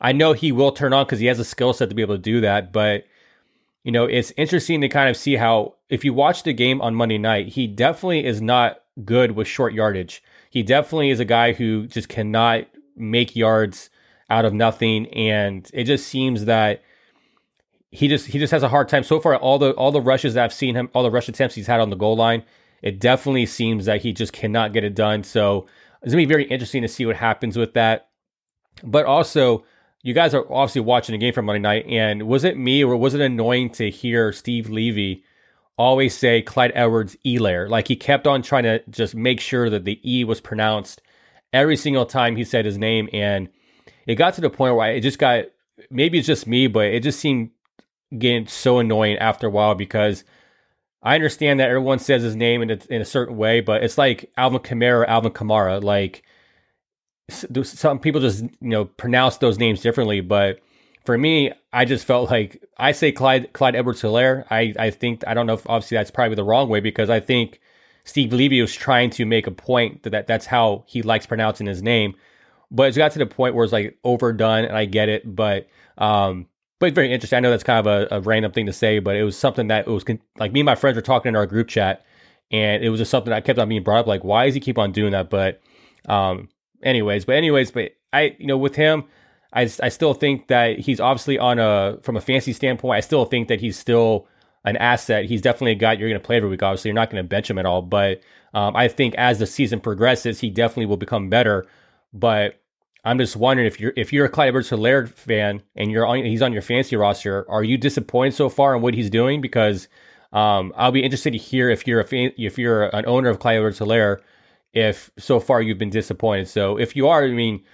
I 0.00 0.12
know 0.12 0.32
he 0.32 0.50
will 0.50 0.72
turn 0.72 0.92
on 0.92 1.04
because 1.04 1.20
he 1.20 1.26
has 1.26 1.38
a 1.38 1.44
skill 1.44 1.72
set 1.72 1.90
to 1.90 1.94
be 1.94 2.02
able 2.02 2.16
to 2.16 2.22
do 2.22 2.40
that, 2.40 2.72
but 2.72 3.04
you 3.84 3.92
know, 3.92 4.04
it's 4.04 4.32
interesting 4.36 4.80
to 4.82 4.88
kind 4.88 5.08
of 5.08 5.16
see 5.16 5.36
how 5.36 5.76
if 5.88 6.04
you 6.04 6.12
watch 6.12 6.42
the 6.42 6.52
game 6.52 6.82
on 6.82 6.94
Monday 6.94 7.16
night, 7.16 7.48
he 7.48 7.66
definitely 7.66 8.26
is 8.26 8.42
not 8.42 8.82
good 9.04 9.32
with 9.32 9.48
short 9.48 9.72
yardage. 9.72 10.22
He 10.50 10.62
definitely 10.62 11.10
is 11.10 11.20
a 11.20 11.24
guy 11.24 11.52
who 11.52 11.86
just 11.86 12.08
cannot 12.08 12.66
make 12.96 13.34
yards 13.36 13.88
out 14.28 14.44
of 14.44 14.54
nothing 14.54 15.06
and 15.08 15.68
it 15.74 15.84
just 15.84 16.06
seems 16.06 16.44
that 16.44 16.82
he 17.90 18.06
just 18.06 18.26
he 18.28 18.38
just 18.38 18.52
has 18.52 18.62
a 18.62 18.68
hard 18.68 18.88
time 18.88 19.02
so 19.02 19.18
far 19.18 19.34
all 19.36 19.58
the 19.58 19.72
all 19.72 19.90
the 19.90 20.00
rushes 20.00 20.34
that 20.34 20.44
I've 20.44 20.52
seen 20.52 20.76
him 20.76 20.88
all 20.94 21.02
the 21.02 21.10
rush 21.10 21.28
attempts 21.28 21.56
he's 21.56 21.66
had 21.66 21.80
on 21.80 21.90
the 21.90 21.96
goal 21.96 22.16
line 22.16 22.44
it 22.82 22.98
definitely 22.98 23.46
seems 23.46 23.84
that 23.84 24.02
he 24.02 24.12
just 24.12 24.32
cannot 24.32 24.72
get 24.72 24.84
it 24.84 24.94
done 24.94 25.22
so 25.22 25.66
it's 26.02 26.12
to 26.12 26.16
be 26.16 26.24
very 26.24 26.44
interesting 26.44 26.82
to 26.82 26.88
see 26.88 27.04
what 27.06 27.16
happens 27.16 27.56
with 27.56 27.74
that 27.74 28.08
but 28.82 29.04
also 29.04 29.64
you 30.02 30.14
guys 30.14 30.34
are 30.34 30.50
obviously 30.50 30.80
watching 30.80 31.12
the 31.12 31.18
game 31.18 31.34
from 31.34 31.46
Monday 31.46 31.60
night, 31.60 31.86
and 31.86 32.26
was 32.26 32.44
it 32.44 32.56
me 32.56 32.82
or 32.82 32.96
was 32.96 33.14
it 33.14 33.20
annoying 33.20 33.70
to 33.70 33.90
hear 33.90 34.32
Steve 34.32 34.70
Levy 34.70 35.24
always 35.76 36.16
say 36.16 36.40
Clyde 36.42 36.72
Edwards 36.74 37.16
Elair? 37.24 37.68
Like 37.68 37.88
he 37.88 37.96
kept 37.96 38.26
on 38.26 38.42
trying 38.42 38.64
to 38.64 38.82
just 38.88 39.14
make 39.14 39.40
sure 39.40 39.68
that 39.68 39.84
the 39.84 40.00
E 40.10 40.24
was 40.24 40.40
pronounced 40.40 41.02
every 41.52 41.76
single 41.76 42.06
time 42.06 42.36
he 42.36 42.44
said 42.44 42.64
his 42.64 42.78
name, 42.78 43.08
and 43.12 43.48
it 44.06 44.14
got 44.14 44.34
to 44.34 44.40
the 44.40 44.50
point 44.50 44.76
where 44.76 44.92
it 44.92 45.00
just 45.00 45.18
got 45.18 45.44
maybe 45.90 46.18
it's 46.18 46.26
just 46.26 46.46
me, 46.46 46.66
but 46.66 46.86
it 46.86 47.02
just 47.02 47.20
seemed 47.20 47.50
getting 48.18 48.46
so 48.46 48.78
annoying 48.78 49.18
after 49.18 49.48
a 49.48 49.50
while 49.50 49.74
because 49.74 50.24
I 51.02 51.14
understand 51.14 51.60
that 51.60 51.68
everyone 51.68 51.98
says 51.98 52.22
his 52.22 52.36
name 52.36 52.62
in 52.62 52.70
a, 52.70 52.78
in 52.90 53.00
a 53.00 53.06
certain 53.06 53.36
way, 53.36 53.60
but 53.60 53.82
it's 53.82 53.96
like 53.96 54.30
Alvin 54.36 54.60
Kamara, 54.60 55.06
Alvin 55.06 55.32
Kamara, 55.32 55.82
like 55.82 56.22
some 57.30 57.98
people 57.98 58.20
just 58.20 58.42
you 58.42 58.50
know 58.60 58.84
pronounce 58.84 59.38
those 59.38 59.58
names 59.58 59.80
differently, 59.80 60.20
but 60.20 60.60
for 61.04 61.16
me, 61.16 61.52
I 61.72 61.84
just 61.84 62.04
felt 62.04 62.30
like 62.30 62.62
I 62.76 62.92
say 62.92 63.12
Clyde 63.12 63.52
Clyde 63.52 63.76
Edwards 63.76 64.02
Helaire. 64.02 64.44
I 64.50 64.74
I 64.78 64.90
think 64.90 65.26
I 65.26 65.34
don't 65.34 65.46
know 65.46 65.54
if 65.54 65.68
obviously 65.68 65.96
that's 65.96 66.10
probably 66.10 66.34
the 66.34 66.44
wrong 66.44 66.68
way 66.68 66.80
because 66.80 67.08
I 67.08 67.20
think 67.20 67.60
Steve 68.04 68.32
Levy 68.32 68.60
was 68.60 68.74
trying 68.74 69.10
to 69.10 69.24
make 69.24 69.46
a 69.46 69.50
point 69.50 70.02
that, 70.02 70.10
that 70.10 70.26
that's 70.26 70.46
how 70.46 70.84
he 70.86 71.02
likes 71.02 71.26
pronouncing 71.26 71.66
his 71.66 71.82
name. 71.82 72.14
But 72.70 72.88
it's 72.88 72.96
got 72.96 73.12
to 73.12 73.18
the 73.18 73.26
point 73.26 73.54
where 73.54 73.64
it's 73.64 73.72
like 73.72 73.98
overdone, 74.04 74.64
and 74.64 74.76
I 74.76 74.84
get 74.84 75.08
it, 75.08 75.34
but 75.34 75.68
um, 75.98 76.46
but 76.80 76.86
it's 76.86 76.94
very 76.94 77.12
interesting. 77.12 77.36
I 77.36 77.40
know 77.40 77.50
that's 77.50 77.62
kind 77.62 77.86
of 77.86 78.10
a, 78.10 78.16
a 78.16 78.20
random 78.20 78.50
thing 78.50 78.66
to 78.66 78.72
say, 78.72 78.98
but 78.98 79.14
it 79.14 79.22
was 79.22 79.38
something 79.38 79.68
that 79.68 79.86
it 79.86 79.90
was 79.90 80.02
con- 80.02 80.18
like 80.38 80.52
me 80.52 80.60
and 80.60 80.66
my 80.66 80.74
friends 80.74 80.96
were 80.96 81.02
talking 81.02 81.28
in 81.28 81.36
our 81.36 81.46
group 81.46 81.68
chat, 81.68 82.04
and 82.50 82.82
it 82.82 82.88
was 82.88 82.98
just 82.98 83.10
something 83.10 83.30
that 83.30 83.44
kept 83.44 83.58
on 83.58 83.68
being 83.68 83.84
brought 83.84 84.00
up. 84.00 84.06
Like, 84.06 84.24
why 84.24 84.46
does 84.46 84.54
he 84.54 84.60
keep 84.60 84.78
on 84.78 84.90
doing 84.90 85.12
that? 85.12 85.30
But 85.30 85.60
um, 86.08 86.48
anyways, 86.82 87.26
but 87.26 87.36
anyways, 87.36 87.70
but 87.70 87.92
I, 88.12 88.34
you 88.38 88.46
know, 88.46 88.58
with 88.58 88.74
him, 88.74 89.04
I, 89.52 89.62
I 89.82 89.88
still 89.90 90.14
think 90.14 90.48
that 90.48 90.78
he's 90.80 91.00
obviously 91.00 91.38
on 91.38 91.58
a 91.58 91.98
from 92.02 92.16
a 92.16 92.20
fancy 92.20 92.52
standpoint. 92.52 92.96
I 92.96 93.00
still 93.00 93.26
think 93.26 93.48
that 93.48 93.60
he's 93.60 93.78
still 93.78 94.26
an 94.64 94.76
asset. 94.78 95.26
He's 95.26 95.42
definitely 95.42 95.72
a 95.72 95.76
guy 95.76 95.92
you're 95.92 96.08
going 96.08 96.20
to 96.20 96.26
play 96.26 96.36
every 96.36 96.48
week. 96.48 96.62
Obviously, 96.62 96.88
you're 96.88 96.94
not 96.94 97.10
going 97.10 97.22
to 97.22 97.28
bench 97.28 97.50
him 97.50 97.58
at 97.58 97.66
all. 97.66 97.82
But 97.82 98.22
um, 98.54 98.74
I 98.74 98.88
think 98.88 99.14
as 99.16 99.38
the 99.38 99.46
season 99.46 99.80
progresses, 99.80 100.40
he 100.40 100.50
definitely 100.50 100.86
will 100.86 100.96
become 100.96 101.28
better. 101.28 101.66
But 102.12 102.60
I'm 103.04 103.18
just 103.18 103.36
wondering 103.36 103.66
if 103.66 103.80
you're 103.80 103.92
if 103.96 104.12
you're 104.12 104.26
a 104.26 104.28
Clyde 104.28 104.48
Edwards-Helaire 104.48 105.08
fan 105.08 105.62
and 105.74 105.90
you're 105.90 106.06
on 106.06 106.24
he's 106.24 106.42
on 106.42 106.52
your 106.52 106.62
fancy 106.62 106.96
roster, 106.96 107.50
are 107.50 107.64
you 107.64 107.78
disappointed 107.78 108.34
so 108.34 108.48
far 108.48 108.74
in 108.74 108.82
what 108.82 108.94
he's 108.94 109.10
doing? 109.10 109.40
Because 109.40 109.88
um, 110.32 110.72
I'll 110.76 110.92
be 110.92 111.02
interested 111.02 111.32
to 111.32 111.38
hear 111.38 111.70
if 111.70 111.86
you're 111.86 112.00
a 112.00 112.04
fan, 112.04 112.32
if 112.36 112.58
you're 112.58 112.84
an 112.94 113.06
owner 113.06 113.30
of 113.30 113.38
Clyde 113.38 113.56
Edwards-Helaire 113.56 114.20
if 114.72 115.10
so 115.18 115.40
far 115.40 115.60
you've 115.60 115.78
been 115.78 115.90
disappointed. 115.90 116.48
So 116.48 116.78
if 116.78 116.94
you 116.94 117.08
are, 117.08 117.24
I 117.24 117.30
mean, 117.30 117.64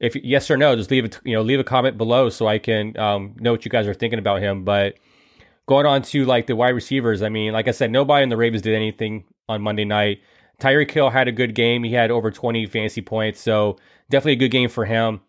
if 0.00 0.14
yes 0.16 0.50
or 0.50 0.56
no, 0.56 0.76
just 0.76 0.90
leave 0.90 1.04
it. 1.04 1.18
You 1.24 1.34
know, 1.34 1.42
leave 1.42 1.60
a 1.60 1.64
comment 1.64 1.98
below 1.98 2.28
so 2.28 2.46
I 2.46 2.58
can 2.58 2.96
um, 2.98 3.34
know 3.38 3.52
what 3.52 3.64
you 3.64 3.70
guys 3.70 3.86
are 3.86 3.94
thinking 3.94 4.18
about 4.18 4.40
him. 4.42 4.64
But 4.64 4.96
going 5.66 5.86
on 5.86 6.02
to 6.02 6.24
like 6.24 6.46
the 6.46 6.56
wide 6.56 6.70
receivers, 6.70 7.22
I 7.22 7.28
mean, 7.28 7.52
like 7.52 7.68
I 7.68 7.72
said, 7.72 7.90
nobody 7.90 8.22
in 8.22 8.28
the 8.28 8.36
Ravens 8.36 8.62
did 8.62 8.74
anything 8.74 9.24
on 9.48 9.62
Monday 9.62 9.84
night. 9.84 10.20
Tyreek 10.60 10.90
Hill 10.90 11.10
had 11.10 11.28
a 11.28 11.32
good 11.32 11.54
game. 11.54 11.84
He 11.84 11.92
had 11.92 12.10
over 12.10 12.30
20 12.30 12.66
fantasy 12.66 13.02
points, 13.02 13.40
so 13.40 13.76
definitely 14.08 14.32
a 14.32 14.36
good 14.36 14.50
game 14.50 14.68
for 14.68 14.84
him. 14.84 15.20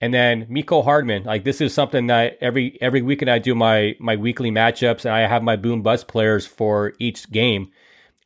And 0.00 0.14
then 0.14 0.46
Mecole 0.46 0.84
Hardman, 0.84 1.24
like 1.24 1.44
this 1.44 1.60
is 1.60 1.74
something 1.74 2.06
that 2.06 2.38
every 2.40 2.78
every 2.80 3.02
weekend 3.02 3.30
I 3.30 3.38
do 3.38 3.54
my 3.54 3.96
my 4.00 4.16
weekly 4.16 4.50
matchups, 4.50 5.04
and 5.04 5.12
I 5.12 5.26
have 5.26 5.42
my 5.42 5.56
boom 5.56 5.82
bust 5.82 6.08
players 6.08 6.46
for 6.46 6.94
each 6.98 7.30
game 7.30 7.70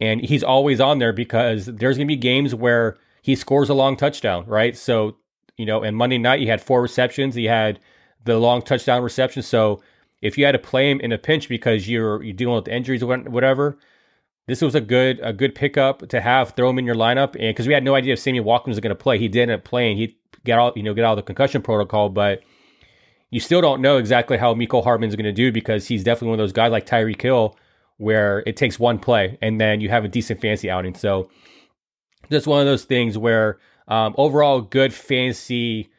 and 0.01 0.21
he's 0.21 0.43
always 0.43 0.81
on 0.81 0.99
there 0.99 1.13
because 1.13 1.67
there's 1.67 1.99
to 1.99 2.05
be 2.05 2.17
games 2.17 2.55
where 2.55 2.97
he 3.23 3.35
scores 3.35 3.69
a 3.69 3.75
long 3.75 3.97
touchdown, 3.97 4.45
right? 4.47 4.77
So, 4.77 5.17
you 5.57 5.67
know, 5.67 5.83
and 5.83 5.97
Monday 5.97 6.19
night 6.19 6.41
he 6.41 6.47
had 6.47 6.61
four 6.61 6.83
receptions, 6.83 7.35
he 7.35 7.45
had 7.45 7.79
the 8.25 8.39
long 8.39 8.63
touchdown 8.63 9.03
reception. 9.03 9.43
So, 9.43 9.83
if 10.21 10.39
you 10.39 10.47
had 10.47 10.53
to 10.53 10.59
play 10.59 10.91
him 10.91 11.01
in 11.01 11.13
a 11.13 11.19
pinch 11.19 11.49
because 11.49 11.89
you're 11.89 12.23
you're 12.23 12.33
dealing 12.33 12.57
with 12.57 12.69
injuries 12.69 13.03
or 13.03 13.19
whatever, 13.19 13.77
this 14.47 14.61
was 14.63 14.75
a 14.75 14.81
good 14.81 15.21
a 15.23 15.33
good 15.33 15.55
pickup 15.55 16.09
to 16.09 16.21
have. 16.21 16.51
Throw 16.51 16.71
him 16.71 16.79
in 16.79 16.87
your 16.87 16.95
lineup, 16.95 17.35
and 17.35 17.51
because 17.51 17.67
we 17.67 17.75
had 17.75 17.85
no 17.85 17.95
idea 17.95 18.13
if 18.13 18.19
Sammy 18.19 18.41
Watkins 18.41 18.77
was 18.77 18.81
going 18.81 18.97
to 18.97 19.03
play, 19.03 19.19
he 19.19 19.29
didn't 19.29 19.65
play, 19.65 19.91
and 19.91 19.99
he 19.99 20.17
get 20.45 20.59
out 20.59 20.77
you 20.77 20.83
know 20.83 20.95
get 20.95 21.05
out 21.05 21.13
of 21.13 21.17
the 21.17 21.23
concussion 21.23 21.63
protocol, 21.63 22.09
but. 22.09 22.43
You 23.31 23.41
still 23.41 23.61
don't 23.61 23.81
know 23.81 23.97
exactly 23.97 24.37
how 24.37 24.55
Mecole 24.55 24.85
Hardman's 24.85 25.17
going 25.17 25.25
to 25.25 25.33
do 25.33 25.51
because 25.51 25.89
he's 25.89 26.05
definitely 26.05 26.29
one 26.29 26.39
of 26.39 26.45
those 26.45 26.53
guys 26.53 26.71
like 26.71 26.87
Tyreek 26.87 27.21
Hill 27.21 27.57
where 27.97 28.45
it 28.47 28.57
takes 28.57 28.79
one 28.79 28.99
play 28.99 29.39
and 29.43 29.61
then 29.61 29.81
you 29.81 29.89
have 29.89 30.05
a 30.05 30.09
decent 30.09 30.41
fancy 30.41 30.71
outing. 30.71 30.95
So 30.95 31.29
just 32.31 32.47
one 32.47 32.61
of 32.61 32.67
those 32.67 32.85
things 32.85 33.19
where 33.19 33.59
um, 33.89 34.15
overall 34.17 34.61
good 34.61 34.93
fancy 34.93 35.91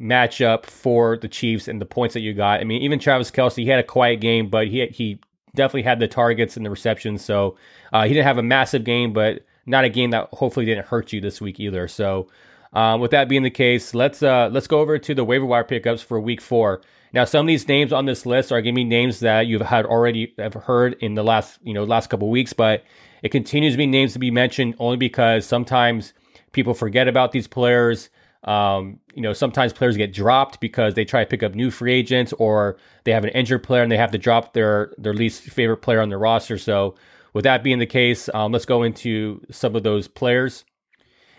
matchup 0.00 0.66
for 0.66 1.16
the 1.16 1.28
Chiefs 1.28 1.68
and 1.68 1.80
the 1.80 1.86
points 1.86 2.14
that 2.14 2.20
you 2.20 2.32
got. 2.32 2.60
I 2.60 2.64
mean, 2.64 2.82
even 2.82 2.98
Travis 2.98 3.30
Kelce, 3.30 3.56
he 3.56 3.66
had 3.66 3.80
a 3.80 3.84
quiet 3.84 4.20
game, 4.20 4.48
but 4.48 4.68
he 4.68 4.86
he 4.86 5.20
definitely 5.54 5.82
had 5.82 6.00
the 6.00 6.08
targets 6.08 6.56
and 6.56 6.64
the 6.64 6.70
receptions. 6.70 7.24
So 7.24 7.56
uh, 7.92 8.04
he 8.04 8.14
didn't 8.14 8.26
have 8.26 8.38
a 8.38 8.42
massive 8.42 8.84
game, 8.84 9.12
but 9.12 9.44
not 9.66 9.84
a 9.84 9.88
game 9.88 10.10
that 10.10 10.28
hopefully 10.32 10.66
didn't 10.66 10.86
hurt 10.86 11.12
you 11.12 11.20
this 11.20 11.40
week 11.40 11.60
either. 11.60 11.88
So 11.88 12.28
um, 12.72 13.00
with 13.00 13.10
that 13.12 13.28
being 13.28 13.42
the 13.42 13.50
case, 13.50 13.94
let's 13.94 14.22
uh, 14.22 14.48
let's 14.52 14.66
go 14.66 14.80
over 14.80 14.98
to 14.98 15.14
the 15.14 15.24
waiver 15.24 15.46
wire 15.46 15.64
pickups 15.64 16.02
for 16.02 16.20
Week 16.20 16.40
Four. 16.40 16.82
Now, 17.12 17.24
some 17.24 17.46
of 17.46 17.48
these 17.48 17.66
names 17.66 17.92
on 17.92 18.04
this 18.04 18.26
list 18.26 18.52
are 18.52 18.60
giving 18.60 18.74
me 18.74 18.84
names 18.84 19.20
that 19.20 19.46
you've 19.46 19.62
had 19.62 19.86
already 19.86 20.34
have 20.36 20.54
heard 20.54 20.94
in 21.00 21.14
the 21.14 21.24
last 21.24 21.58
you 21.62 21.72
know 21.72 21.84
last 21.84 22.08
couple 22.08 22.28
weeks, 22.28 22.52
but 22.52 22.84
it 23.22 23.30
continues 23.30 23.74
to 23.74 23.78
be 23.78 23.86
names 23.86 24.12
to 24.12 24.18
be 24.18 24.30
mentioned 24.30 24.74
only 24.78 24.96
because 24.96 25.46
sometimes 25.46 26.12
people 26.52 26.74
forget 26.74 27.08
about 27.08 27.32
these 27.32 27.46
players. 27.46 28.10
Um, 28.44 29.00
you 29.14 29.22
know, 29.22 29.32
sometimes 29.32 29.72
players 29.72 29.96
get 29.96 30.12
dropped 30.12 30.60
because 30.60 30.94
they 30.94 31.04
try 31.04 31.24
to 31.24 31.28
pick 31.28 31.42
up 31.42 31.54
new 31.54 31.70
free 31.70 31.92
agents 31.92 32.32
or 32.34 32.76
they 33.04 33.12
have 33.12 33.24
an 33.24 33.30
injured 33.30 33.62
player 33.62 33.82
and 33.82 33.90
they 33.90 33.96
have 33.96 34.12
to 34.12 34.18
drop 34.18 34.52
their 34.52 34.94
their 34.96 35.14
least 35.14 35.42
favorite 35.42 35.78
player 35.78 36.00
on 36.00 36.08
their 36.08 36.18
roster. 36.18 36.56
So, 36.56 36.94
with 37.32 37.44
that 37.44 37.62
being 37.62 37.78
the 37.78 37.86
case, 37.86 38.28
um, 38.32 38.52
let's 38.52 38.64
go 38.64 38.82
into 38.82 39.42
some 39.50 39.74
of 39.74 39.82
those 39.82 40.08
players. 40.08 40.64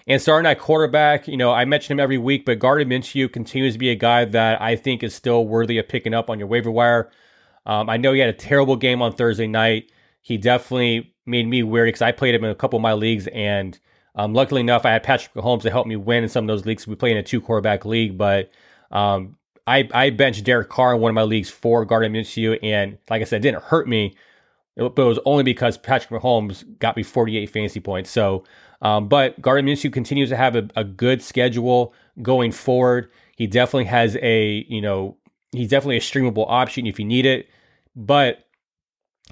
And 0.07 0.19
starting 0.21 0.49
at 0.49 0.59
quarterback, 0.59 1.27
you 1.27 1.37
know, 1.37 1.51
I 1.51 1.65
mention 1.65 1.93
him 1.93 1.99
every 1.99 2.17
week, 2.17 2.43
but 2.43 2.57
Gardner 2.57 2.85
Minshew 2.85 3.31
continues 3.31 3.73
to 3.73 3.79
be 3.79 3.91
a 3.91 3.95
guy 3.95 4.25
that 4.25 4.59
I 4.59 4.75
think 4.75 5.03
is 5.03 5.13
still 5.13 5.45
worthy 5.45 5.77
of 5.77 5.87
picking 5.87 6.15
up 6.15 6.31
on 6.31 6.39
your 6.39 6.47
waiver 6.47 6.71
wire. 6.71 7.11
Um, 7.65 7.89
I 7.89 7.97
know 7.97 8.13
he 8.13 8.19
had 8.19 8.29
a 8.29 8.33
terrible 8.33 8.75
game 8.75 9.03
on 9.03 9.13
Thursday 9.13 9.45
night. 9.45 9.91
He 10.21 10.37
definitely 10.37 11.13
made 11.27 11.47
me 11.47 11.61
weary 11.61 11.89
because 11.89 12.01
I 12.01 12.11
played 12.11 12.33
him 12.33 12.43
in 12.43 12.49
a 12.49 12.55
couple 12.55 12.77
of 12.77 12.81
my 12.81 12.93
leagues, 12.93 13.27
and 13.27 13.77
um, 14.15 14.33
luckily 14.33 14.61
enough, 14.61 14.85
I 14.85 14.91
had 14.91 15.03
Patrick 15.03 15.33
Mahomes 15.33 15.61
to 15.61 15.71
help 15.71 15.87
me 15.87 15.95
win 15.95 16.23
in 16.23 16.29
some 16.29 16.45
of 16.45 16.47
those 16.47 16.65
leagues. 16.65 16.87
We 16.87 16.95
play 16.95 17.11
in 17.11 17.17
a 17.17 17.23
two 17.23 17.41
quarterback 17.41 17.85
league, 17.85 18.17
but 18.17 18.51
um, 18.91 19.37
I 19.67 19.87
I 19.93 20.09
benched 20.09 20.43
Derek 20.43 20.69
Carr 20.69 20.95
in 20.95 21.01
one 21.01 21.09
of 21.09 21.15
my 21.15 21.23
leagues 21.23 21.49
for 21.49 21.85
Gardner 21.85 22.09
Minshew, 22.09 22.57
and 22.63 22.97
like 23.09 23.21
I 23.21 23.25
said, 23.25 23.37
it 23.37 23.51
didn't 23.51 23.63
hurt 23.65 23.87
me, 23.87 24.15
but 24.75 24.97
it 24.97 25.05
was 25.05 25.19
only 25.25 25.43
because 25.43 25.77
Patrick 25.77 26.21
Mahomes 26.21 26.63
got 26.79 26.97
me 26.97 27.03
48 27.03 27.45
fantasy 27.49 27.79
points. 27.79 28.09
So, 28.09 28.43
um, 28.81 29.07
but 29.07 29.39
Gardner 29.41 29.71
Minshew 29.71 29.93
continues 29.93 30.29
to 30.29 30.35
have 30.35 30.55
a, 30.55 30.67
a 30.75 30.83
good 30.83 31.21
schedule 31.21 31.93
going 32.21 32.51
forward. 32.51 33.11
He 33.37 33.47
definitely 33.47 33.85
has 33.85 34.17
a 34.21 34.65
you 34.67 34.81
know 34.81 35.17
he's 35.51 35.69
definitely 35.69 35.97
a 35.97 36.01
streamable 36.01 36.45
option 36.47 36.87
if 36.87 36.99
you 36.99 37.05
need 37.05 37.25
it, 37.25 37.47
but 37.95 38.47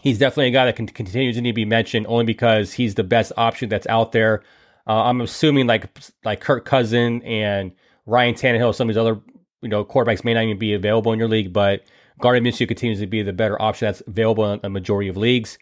he's 0.01 0.19
definitely 0.19 0.47
a 0.47 0.51
guy 0.51 0.65
that 0.65 0.75
can 0.75 0.87
continues 0.87 1.35
to 1.35 1.41
need 1.41 1.51
to 1.51 1.55
be 1.55 1.65
mentioned 1.65 2.05
only 2.07 2.25
because 2.25 2.73
he's 2.73 2.95
the 2.95 3.03
best 3.03 3.31
option 3.37 3.69
that's 3.69 3.87
out 3.87 4.11
there. 4.11 4.43
Uh, 4.87 5.03
I'm 5.03 5.21
assuming 5.21 5.67
like 5.67 5.89
like 6.23 6.39
Kirk 6.39 6.65
Cousin 6.65 7.21
and 7.23 7.73
Ryan 8.05 8.35
Tannehill, 8.35 8.73
some 8.73 8.89
of 8.89 8.95
these 8.95 8.99
other 8.99 9.21
you 9.61 9.69
know, 9.69 9.83
quarterbacks 9.83 10.23
may 10.23 10.33
not 10.33 10.43
even 10.43 10.57
be 10.57 10.73
available 10.73 11.11
in 11.11 11.19
your 11.19 11.27
league, 11.27 11.51
but 11.51 11.83
Gardner 12.19 12.49
Minshew 12.49 12.67
continues 12.67 12.99
to 12.99 13.07
be 13.07 13.21
the 13.21 13.33
better 13.33 13.61
option 13.61 13.87
that's 13.87 14.01
available 14.07 14.51
in 14.51 14.59
a 14.63 14.69
majority 14.69 15.09
of 15.09 15.17
leagues. 15.17 15.57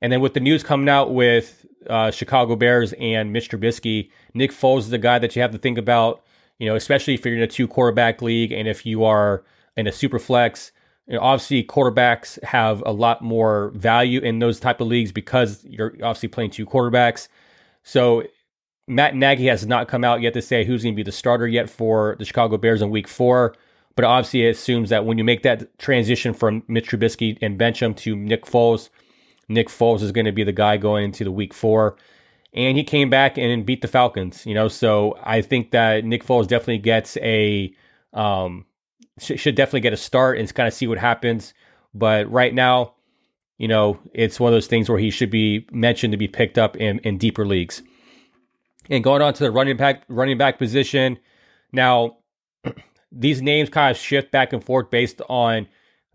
And 0.00 0.12
then 0.12 0.20
with 0.20 0.34
the 0.34 0.40
news 0.40 0.62
coming 0.62 0.88
out 0.88 1.12
with 1.12 1.66
uh, 1.88 2.10
Chicago 2.10 2.56
Bears 2.56 2.92
and 2.94 3.32
Mitch 3.32 3.50
Trubisky, 3.50 4.10
Nick 4.34 4.50
Foles 4.50 4.80
is 4.80 4.90
the 4.90 4.98
guy 4.98 5.18
that 5.18 5.34
you 5.34 5.42
have 5.42 5.52
to 5.52 5.58
think 5.58 5.78
about, 5.78 6.22
you 6.58 6.68
know, 6.68 6.76
especially 6.76 7.14
if 7.14 7.24
you're 7.24 7.36
in 7.36 7.42
a 7.42 7.46
two 7.46 7.66
quarterback 7.66 8.22
league 8.22 8.52
and 8.52 8.68
if 8.68 8.86
you 8.86 9.04
are 9.04 9.44
in 9.76 9.86
a 9.86 9.92
super 9.92 10.18
flex. 10.18 10.72
You 11.06 11.14
know, 11.14 11.20
obviously, 11.20 11.62
quarterbacks 11.64 12.42
have 12.44 12.82
a 12.86 12.92
lot 12.92 13.20
more 13.20 13.70
value 13.74 14.20
in 14.20 14.38
those 14.38 14.58
type 14.58 14.80
of 14.80 14.86
leagues 14.86 15.12
because 15.12 15.64
you're 15.64 15.92
obviously 16.02 16.28
playing 16.28 16.50
two 16.50 16.64
quarterbacks. 16.64 17.28
So 17.82 18.24
Matt 18.86 19.14
Nagy 19.14 19.46
has 19.46 19.66
not 19.66 19.88
come 19.88 20.04
out 20.04 20.20
yet 20.20 20.34
to 20.34 20.42
say 20.42 20.64
who's 20.64 20.82
going 20.82 20.94
to 20.94 20.96
be 20.96 21.02
the 21.02 21.12
starter 21.12 21.46
yet 21.46 21.70
for 21.70 22.16
the 22.18 22.24
Chicago 22.24 22.56
Bears 22.56 22.82
in 22.82 22.90
week 22.90 23.08
four. 23.08 23.54
But 23.96 24.04
obviously, 24.04 24.46
it 24.46 24.50
assumes 24.50 24.90
that 24.90 25.06
when 25.06 25.18
you 25.18 25.24
make 25.24 25.42
that 25.44 25.78
transition 25.78 26.34
from 26.34 26.64
Mitch 26.66 26.88
Trubisky 26.88 27.38
and 27.40 27.56
bench 27.56 27.80
him 27.80 27.94
to 27.94 28.16
Nick 28.16 28.44
Foles, 28.44 28.90
Nick 29.48 29.68
Foles 29.68 30.02
is 30.02 30.12
going 30.12 30.26
to 30.26 30.32
be 30.32 30.44
the 30.44 30.52
guy 30.52 30.76
going 30.76 31.04
into 31.04 31.24
the 31.24 31.30
week 31.30 31.54
four. 31.54 31.96
And 32.52 32.76
he 32.76 32.84
came 32.84 33.10
back 33.10 33.38
and 33.38 33.64
beat 33.64 33.82
the 33.82 33.88
Falcons, 33.88 34.44
you 34.46 34.54
know. 34.54 34.68
So 34.68 35.18
I 35.22 35.42
think 35.42 35.70
that 35.70 36.04
Nick 36.04 36.24
Foles 36.24 36.48
definitely 36.48 36.78
gets 36.78 37.16
a, 37.18 37.72
um, 38.12 38.66
should 39.18 39.54
definitely 39.54 39.80
get 39.80 39.92
a 39.92 39.96
start 39.96 40.38
and 40.38 40.52
kind 40.52 40.66
of 40.66 40.74
see 40.74 40.86
what 40.86 40.98
happens. 40.98 41.54
But 41.94 42.30
right 42.30 42.52
now, 42.52 42.94
you 43.58 43.68
know, 43.68 44.00
it's 44.12 44.40
one 44.40 44.52
of 44.52 44.56
those 44.56 44.66
things 44.66 44.88
where 44.88 44.98
he 44.98 45.10
should 45.10 45.30
be 45.30 45.66
mentioned 45.72 46.12
to 46.12 46.18
be 46.18 46.28
picked 46.28 46.58
up 46.58 46.76
in, 46.76 46.98
in 47.00 47.18
deeper 47.18 47.46
leagues. 47.46 47.82
And 48.90 49.02
going 49.02 49.22
on 49.22 49.32
to 49.34 49.44
the 49.44 49.50
running 49.50 49.76
back 49.76 50.04
running 50.08 50.38
back 50.38 50.58
position. 50.58 51.18
Now, 51.72 52.18
these 53.12 53.40
names 53.40 53.70
kind 53.70 53.90
of 53.90 53.96
shift 53.96 54.30
back 54.30 54.52
and 54.52 54.62
forth 54.62 54.90
based 54.90 55.22
on 55.28 55.66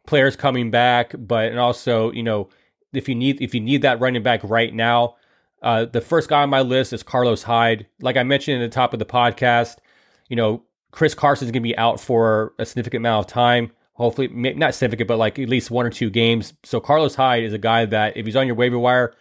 players 0.05 0.35
coming 0.35 0.71
back, 0.71 1.13
but 1.17 1.49
and 1.49 1.59
also, 1.59 2.11
you 2.11 2.23
know, 2.23 2.49
if 2.93 3.07
you 3.07 3.15
need 3.15 3.41
if 3.41 3.53
you 3.53 3.61
need 3.61 3.81
that 3.81 3.99
running 3.99 4.23
back 4.23 4.41
right 4.43 4.73
now, 4.73 5.15
uh, 5.61 5.85
the 5.85 6.01
first 6.01 6.29
guy 6.29 6.41
on 6.43 6.49
my 6.49 6.61
list 6.61 6.93
is 6.93 7.03
Carlos 7.03 7.43
Hyde. 7.43 7.87
Like 8.01 8.17
I 8.17 8.23
mentioned 8.23 8.55
in 8.55 8.61
the 8.61 8.73
top 8.73 8.93
of 8.93 8.99
the 8.99 9.05
podcast, 9.05 9.77
you 10.27 10.35
know, 10.35 10.63
Chris 10.91 11.13
Carson's 11.13 11.51
going 11.51 11.61
to 11.61 11.67
be 11.67 11.77
out 11.77 11.99
for 11.99 12.53
a 12.57 12.65
significant 12.65 13.01
amount 13.01 13.25
of 13.25 13.31
time. 13.31 13.71
Hopefully, 13.93 14.29
not 14.29 14.73
significant, 14.73 15.07
but 15.07 15.17
like 15.17 15.37
at 15.37 15.49
least 15.49 15.69
one 15.69 15.85
or 15.85 15.89
two 15.89 16.09
games. 16.09 16.53
So 16.63 16.79
Carlos 16.79 17.15
Hyde 17.15 17.43
is 17.43 17.53
a 17.53 17.57
guy 17.57 17.85
that 17.85 18.15
if 18.15 18.25
he's 18.25 18.35
on 18.35 18.47
your 18.47 18.55
waiver 18.55 18.79
wire, 18.79 19.13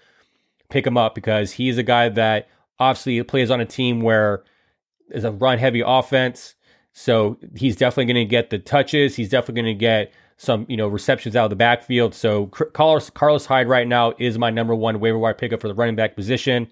pick 0.71 0.87
him 0.87 0.97
up 0.97 1.15
because 1.15 1.53
he's 1.53 1.79
a 1.79 1.83
guy 1.83 2.09
that 2.11 2.49
Obviously, 2.79 3.17
he 3.17 3.23
plays 3.23 3.51
on 3.51 3.61
a 3.61 3.67
team 3.67 4.01
where 4.01 4.45
it's 5.09 5.25
a 5.25 5.33
run 5.33 5.59
heavy 5.59 5.83
offense. 5.85 6.55
So 6.93 7.39
he's 7.57 7.77
definitely 7.77 8.13
going 8.13 8.27
to 8.27 8.31
get 8.31 8.51
the 8.51 8.59
touches. 8.59 9.17
He's 9.17 9.29
definitely 9.29 9.63
going 9.63 9.77
to 9.77 9.81
get 9.81 10.13
some, 10.37 10.67
you 10.69 10.77
know, 10.77 10.89
receptions 10.89 11.37
out 11.37 11.45
of 11.45 11.51
the 11.51 11.57
backfield. 11.57 12.15
So 12.15 12.47
Carlos, 12.47 13.11
Carlos 13.11 13.47
Hyde 13.47 13.69
right 13.69 13.87
now 13.87 14.15
is 14.19 14.39
my 14.39 14.51
number 14.51 14.75
one 14.75 15.01
waiver 15.01 15.19
wire 15.19 15.35
pickup 15.35 15.61
for 15.61 15.69
the 15.69 15.75
running 15.75 15.97
back 15.97 16.15
position. 16.17 16.69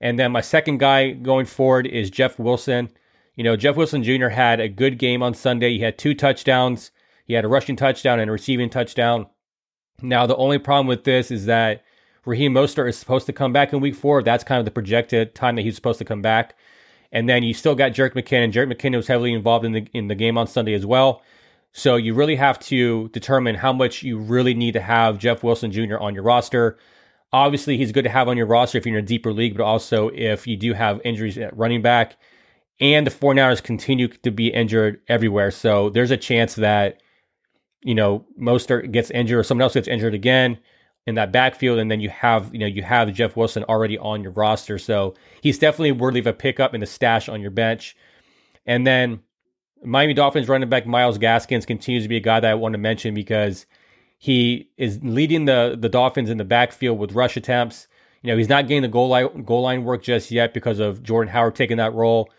And 0.00 0.18
then 0.18 0.32
my 0.32 0.40
second 0.40 0.78
guy 0.78 1.12
going 1.12 1.46
forward 1.46 1.86
is 1.86 2.10
Jeff 2.10 2.38
Wilson. 2.38 2.90
You 3.36 3.44
know, 3.44 3.56
Jeff 3.56 3.76
Wilson 3.76 4.02
Jr. 4.02 4.28
had 4.28 4.60
a 4.60 4.68
good 4.68 4.98
game 4.98 5.22
on 5.22 5.34
Sunday. 5.34 5.74
He 5.74 5.80
had 5.80 5.96
two 5.96 6.14
touchdowns. 6.14 6.90
He 7.24 7.34
had 7.34 7.44
a 7.44 7.48
rushing 7.48 7.76
touchdown 7.76 8.18
and 8.20 8.28
a 8.28 8.32
receiving 8.32 8.68
touchdown. 8.68 9.26
Now, 10.02 10.26
the 10.26 10.36
only 10.36 10.58
problem 10.58 10.86
with 10.88 11.04
this 11.04 11.30
is 11.30 11.46
that 11.46 11.84
Raheem 12.24 12.54
Mostert 12.54 12.88
is 12.88 12.96
supposed 12.96 13.26
to 13.26 13.32
come 13.32 13.52
back 13.52 13.72
in 13.72 13.80
week 13.80 13.96
four. 13.96 14.22
That's 14.22 14.44
kind 14.44 14.58
of 14.58 14.64
the 14.64 14.70
projected 14.70 15.34
time 15.34 15.56
that 15.56 15.62
he's 15.62 15.74
supposed 15.74 15.98
to 15.98 16.04
come 16.04 16.22
back. 16.22 16.56
And 17.10 17.28
then 17.28 17.42
you 17.42 17.52
still 17.52 17.74
got 17.74 17.92
Jerick 17.92 18.14
McKinnon. 18.14 18.52
Jerick 18.52 18.72
McKinnon 18.72 18.96
was 18.96 19.08
heavily 19.08 19.32
involved 19.32 19.64
in 19.64 19.72
the 19.72 19.86
in 19.92 20.08
the 20.08 20.14
game 20.14 20.38
on 20.38 20.46
Sunday 20.46 20.72
as 20.74 20.86
well. 20.86 21.22
So 21.72 21.96
you 21.96 22.14
really 22.14 22.36
have 22.36 22.58
to 22.60 23.08
determine 23.08 23.56
how 23.56 23.72
much 23.72 24.02
you 24.02 24.18
really 24.18 24.54
need 24.54 24.72
to 24.72 24.80
have 24.80 25.18
Jeff 25.18 25.42
Wilson 25.42 25.72
Jr. 25.72 25.98
on 25.98 26.14
your 26.14 26.22
roster. 26.22 26.78
Obviously, 27.32 27.78
he's 27.78 27.92
good 27.92 28.04
to 28.04 28.10
have 28.10 28.28
on 28.28 28.36
your 28.36 28.46
roster 28.46 28.76
if 28.76 28.86
you're 28.86 28.98
in 28.98 29.04
a 29.04 29.06
deeper 29.06 29.32
league, 29.32 29.56
but 29.56 29.64
also 29.64 30.10
if 30.12 30.46
you 30.46 30.56
do 30.56 30.74
have 30.74 31.00
injuries 31.04 31.38
at 31.38 31.56
running 31.56 31.80
back. 31.80 32.16
And 32.78 33.06
the 33.06 33.10
49ers 33.10 33.62
continue 33.62 34.08
to 34.08 34.30
be 34.30 34.48
injured 34.48 35.00
everywhere. 35.08 35.50
So 35.50 35.88
there's 35.88 36.10
a 36.10 36.16
chance 36.16 36.56
that, 36.56 37.00
you 37.82 37.94
know, 37.94 38.26
Mostert 38.38 38.92
gets 38.92 39.10
injured 39.10 39.38
or 39.38 39.42
someone 39.42 39.62
else 39.62 39.74
gets 39.74 39.88
injured 39.88 40.14
again 40.14 40.58
in 41.06 41.16
that 41.16 41.32
backfield, 41.32 41.78
and 41.78 41.90
then 41.90 42.00
you 42.00 42.08
have 42.10 42.52
you 42.52 42.60
know 42.60 42.66
you 42.66 42.82
have 42.82 43.12
Jeff 43.12 43.36
Wilson 43.36 43.64
already 43.64 43.98
on 43.98 44.22
your 44.22 44.32
roster, 44.32 44.78
so 44.78 45.14
he's 45.40 45.58
definitely 45.58 45.92
worthy 45.92 46.20
of 46.20 46.26
a 46.26 46.32
pickup 46.32 46.74
in 46.74 46.80
the 46.80 46.86
stash 46.86 47.28
on 47.28 47.40
your 47.40 47.50
bench. 47.50 47.96
And 48.66 48.86
then 48.86 49.20
Miami 49.84 50.14
Dolphins 50.14 50.48
running 50.48 50.68
back 50.68 50.86
Myles 50.86 51.18
Gaskins 51.18 51.66
continues 51.66 52.04
to 52.04 52.08
be 52.08 52.16
a 52.16 52.20
guy 52.20 52.40
that 52.40 52.50
I 52.50 52.54
want 52.54 52.74
to 52.74 52.78
mention 52.78 53.14
because 53.14 53.66
he 54.18 54.70
is 54.76 55.00
leading 55.02 55.46
the 55.46 55.76
the 55.78 55.88
Dolphins 55.88 56.30
in 56.30 56.38
the 56.38 56.44
backfield 56.44 56.98
with 56.98 57.12
rush 57.12 57.36
attempts. 57.36 57.88
You 58.22 58.30
know 58.30 58.36
he's 58.36 58.48
not 58.48 58.68
getting 58.68 58.82
the 58.82 58.88
goal 58.88 59.08
line 59.08 59.42
goal 59.42 59.62
line 59.62 59.84
work 59.84 60.02
just 60.04 60.30
yet 60.30 60.54
because 60.54 60.78
of 60.78 61.02
Jordan 61.02 61.32
Howard 61.32 61.56
taking 61.56 61.78
that 61.78 61.94
role, 61.94 62.30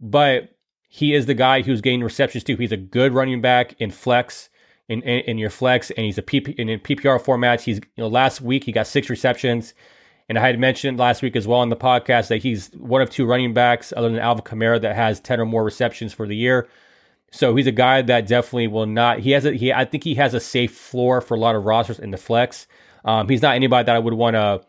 but 0.00 0.50
he 0.88 1.14
is 1.14 1.26
the 1.26 1.34
guy 1.34 1.62
who's 1.62 1.80
getting 1.80 2.04
receptions 2.04 2.44
too. 2.44 2.56
He's 2.56 2.70
a 2.70 2.76
good 2.76 3.14
running 3.14 3.40
back 3.40 3.74
in 3.80 3.90
flex 3.90 4.50
in, 4.88 5.02
in, 5.02 5.20
in 5.20 5.38
your 5.38 5.50
flex, 5.50 5.90
and 5.90 6.04
he's 6.04 6.18
a 6.18 6.22
PP, 6.22 6.54
in, 6.56 6.68
PPR 6.80 7.22
formats. 7.22 7.62
He's 7.62 7.78
you 7.78 7.82
know 7.98 8.08
last 8.08 8.40
week 8.40 8.64
he 8.64 8.72
got 8.72 8.86
six 8.86 9.08
receptions, 9.08 9.74
and 10.28 10.38
I 10.38 10.46
had 10.46 10.58
mentioned 10.58 10.98
last 10.98 11.22
week 11.22 11.36
as 11.36 11.46
well 11.46 11.60
on 11.60 11.68
the 11.68 11.76
podcast 11.76 12.28
that 12.28 12.38
he's 12.38 12.70
one 12.74 13.02
of 13.02 13.10
two 13.10 13.26
running 13.26 13.54
backs 13.54 13.92
other 13.96 14.08
than 14.08 14.18
Alvin 14.18 14.44
Kamara 14.44 14.80
that 14.80 14.94
has 14.96 15.20
ten 15.20 15.40
or 15.40 15.46
more 15.46 15.64
receptions 15.64 16.12
for 16.12 16.26
the 16.26 16.36
year. 16.36 16.68
So 17.30 17.56
he's 17.56 17.66
a 17.66 17.72
guy 17.72 18.02
that 18.02 18.26
definitely 18.26 18.68
will 18.68 18.86
not. 18.86 19.20
He 19.20 19.30
has 19.30 19.46
a 19.46 19.52
he. 19.52 19.72
I 19.72 19.84
think 19.84 20.04
he 20.04 20.14
has 20.16 20.34
a 20.34 20.40
safe 20.40 20.74
floor 20.74 21.20
for 21.20 21.34
a 21.34 21.40
lot 21.40 21.56
of 21.56 21.64
rosters 21.64 21.98
in 21.98 22.10
the 22.10 22.18
flex. 22.18 22.66
Um, 23.04 23.28
he's 23.28 23.42
not 23.42 23.56
anybody 23.56 23.86
that 23.86 23.96
I 23.96 23.98
would 23.98 24.14
want 24.14 24.34
to 24.34 24.60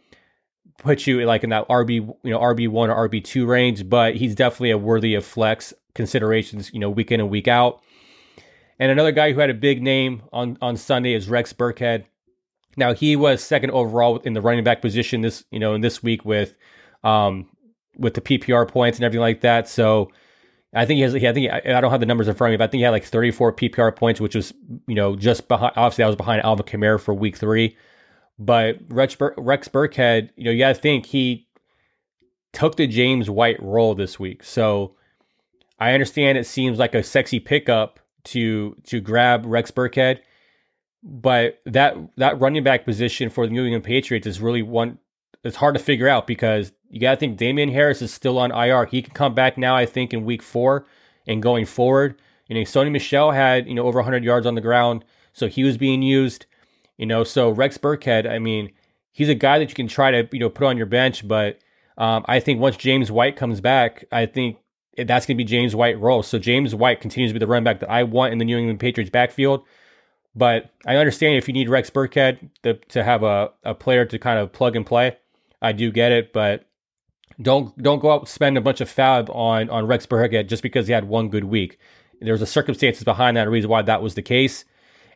put 0.77 1.05
you 1.05 1.23
like 1.25 1.43
in 1.43 1.51
that 1.51 1.67
RB 1.67 1.95
you 1.95 2.17
know 2.31 2.39
RB 2.39 2.69
one 2.69 2.89
or 2.89 3.09
RB 3.09 3.23
two 3.23 3.45
range, 3.45 3.89
but 3.89 4.15
he's 4.15 4.33
definitely 4.33 4.71
a 4.71 4.77
worthy 4.77 5.13
of 5.15 5.25
flex 5.25 5.73
considerations. 5.93 6.73
You 6.73 6.79
know, 6.79 6.89
week 6.89 7.11
in 7.11 7.19
and 7.19 7.29
week 7.29 7.49
out. 7.49 7.81
And 8.83 8.91
another 8.91 9.13
guy 9.13 9.31
who 9.31 9.39
had 9.39 9.49
a 9.49 9.53
big 9.53 9.81
name 9.81 10.23
on, 10.33 10.57
on 10.61 10.75
Sunday 10.75 11.13
is 11.13 11.29
Rex 11.29 11.53
Burkhead. 11.53 12.03
Now 12.75 12.93
he 12.93 13.15
was 13.15 13.41
second 13.41 13.71
overall 13.71 14.17
in 14.17 14.33
the 14.33 14.41
running 14.41 14.65
back 14.65 14.81
position 14.81 15.21
this 15.21 15.45
you 15.51 15.59
know 15.59 15.73
in 15.73 15.79
this 15.79 16.03
week 16.03 16.25
with 16.25 16.53
um 17.01 17.47
with 17.97 18.13
the 18.13 18.19
PPR 18.19 18.67
points 18.67 18.97
and 18.97 19.05
everything 19.05 19.21
like 19.21 19.39
that. 19.39 19.69
So 19.69 20.11
I 20.73 20.85
think 20.85 20.97
he 20.97 21.01
has. 21.03 21.15
I 21.15 21.31
think 21.31 21.49
I 21.49 21.79
don't 21.79 21.91
have 21.91 22.01
the 22.01 22.05
numbers 22.05 22.27
in 22.27 22.35
front 22.35 22.49
of 22.49 22.55
me, 22.55 22.57
but 22.57 22.65
I 22.65 22.67
think 22.67 22.79
he 22.79 22.83
had 22.83 22.89
like 22.89 23.05
34 23.05 23.53
PPR 23.53 23.95
points, 23.95 24.19
which 24.19 24.35
was 24.35 24.53
you 24.85 24.95
know 24.95 25.15
just 25.15 25.47
behind. 25.47 25.71
Obviously, 25.77 26.03
I 26.03 26.07
was 26.07 26.17
behind 26.17 26.41
Alvin 26.41 26.65
Kamara 26.65 26.99
for 26.99 27.13
week 27.13 27.37
three, 27.37 27.77
but 28.37 28.79
Rex, 28.89 29.15
Bur- 29.15 29.35
Rex 29.37 29.69
Burkhead, 29.69 30.31
you 30.35 30.43
know, 30.43 30.51
you 30.51 30.59
got 30.59 30.75
to 30.75 30.81
think 30.81 31.05
he 31.05 31.47
took 32.51 32.75
the 32.75 32.87
James 32.87 33.29
White 33.29 33.63
role 33.63 33.95
this 33.95 34.19
week. 34.19 34.43
So 34.43 34.97
I 35.79 35.93
understand 35.93 36.37
it 36.37 36.47
seems 36.47 36.79
like 36.79 36.93
a 36.93 37.01
sexy 37.01 37.39
pickup 37.39 38.01
to 38.25 38.75
to 38.85 38.99
grab 39.01 39.45
Rex 39.45 39.71
Burkhead. 39.71 40.19
But 41.01 41.59
that 41.65 41.97
that 42.17 42.39
running 42.39 42.63
back 42.63 42.85
position 42.85 43.29
for 43.29 43.45
the 43.45 43.53
New 43.53 43.65
England 43.65 43.83
Patriots 43.83 44.27
is 44.27 44.39
really 44.39 44.61
one 44.61 44.99
it's 45.43 45.57
hard 45.57 45.75
to 45.75 45.83
figure 45.83 46.07
out 46.07 46.25
because 46.25 46.71
you 46.89 46.99
got 46.99 47.11
to 47.11 47.17
think 47.17 47.37
Damien 47.37 47.69
Harris 47.69 48.01
is 48.01 48.13
still 48.13 48.39
on 48.39 48.51
IR. 48.51 48.85
He 48.85 49.01
can 49.01 49.13
come 49.13 49.33
back 49.33 49.57
now, 49.57 49.75
I 49.75 49.85
think, 49.85 50.13
in 50.13 50.25
week 50.25 50.41
four 50.41 50.85
and 51.27 51.43
going 51.43 51.65
forward. 51.65 52.21
You 52.47 52.55
know, 52.55 52.61
Sony 52.61 52.91
Michel 52.91 53.31
had, 53.31 53.67
you 53.67 53.73
know, 53.73 53.85
over 53.85 53.99
100 53.99 54.23
yards 54.23 54.45
on 54.45 54.55
the 54.55 54.61
ground, 54.61 55.03
so 55.33 55.47
he 55.47 55.63
was 55.63 55.77
being 55.77 56.01
used. 56.01 56.45
You 56.97 57.05
know, 57.05 57.23
so 57.23 57.49
Rex 57.49 57.77
Burkhead, 57.77 58.29
I 58.29 58.39
mean, 58.39 58.71
he's 59.11 59.29
a 59.29 59.35
guy 59.35 59.59
that 59.59 59.69
you 59.69 59.75
can 59.75 59.87
try 59.87 60.11
to, 60.11 60.29
you 60.31 60.39
know, 60.39 60.49
put 60.49 60.65
on 60.65 60.77
your 60.77 60.85
bench, 60.85 61.27
but 61.27 61.59
um, 61.97 62.23
I 62.27 62.39
think 62.39 62.59
once 62.59 62.77
James 62.77 63.11
White 63.11 63.35
comes 63.35 63.59
back, 63.59 64.05
I 64.11 64.25
think 64.25 64.57
that's 64.97 65.25
going 65.25 65.37
to 65.37 65.43
be 65.43 65.47
James 65.47 65.75
White 65.75 65.99
role. 65.99 66.23
So 66.23 66.39
James 66.39 66.75
White 66.75 67.01
continues 67.01 67.31
to 67.31 67.33
be 67.33 67.39
the 67.39 67.47
running 67.47 67.63
back 67.63 67.79
that 67.79 67.89
I 67.89 68.03
want 68.03 68.31
in 68.31 68.37
the 68.37 68.45
New 68.45 68.57
England 68.57 68.79
Patriots 68.79 69.09
backfield. 69.09 69.65
But 70.35 70.71
I 70.85 70.95
understand 70.95 71.37
if 71.37 71.47
you 71.47 71.53
need 71.53 71.69
Rex 71.69 71.89
Burkhead 71.89 72.49
to, 72.63 72.73
to 72.73 73.03
have 73.03 73.23
a, 73.23 73.51
a 73.63 73.75
player 73.75 74.05
to 74.05 74.17
kind 74.17 74.39
of 74.39 74.51
plug 74.51 74.75
and 74.75 74.85
play, 74.85 75.17
I 75.61 75.71
do 75.71 75.91
get 75.91 76.11
it. 76.11 76.33
But 76.33 76.65
don't 77.41 77.77
don't 77.81 77.99
go 77.99 78.11
out 78.11 78.21
and 78.21 78.29
spend 78.29 78.57
a 78.57 78.61
bunch 78.61 78.81
of 78.81 78.89
FAAB 78.89 79.29
on 79.33 79.69
on 79.69 79.87
Rex 79.87 80.05
Burkhead 80.05 80.47
just 80.47 80.63
because 80.63 80.87
he 80.87 80.93
had 80.93 81.05
one 81.05 81.29
good 81.29 81.45
week. 81.45 81.79
There's 82.19 82.41
a 82.41 82.47
circumstances 82.47 83.03
behind 83.03 83.37
that, 83.37 83.49
reason 83.49 83.69
why 83.69 83.81
that 83.83 84.01
was 84.01 84.15
the 84.15 84.21
case. 84.21 84.65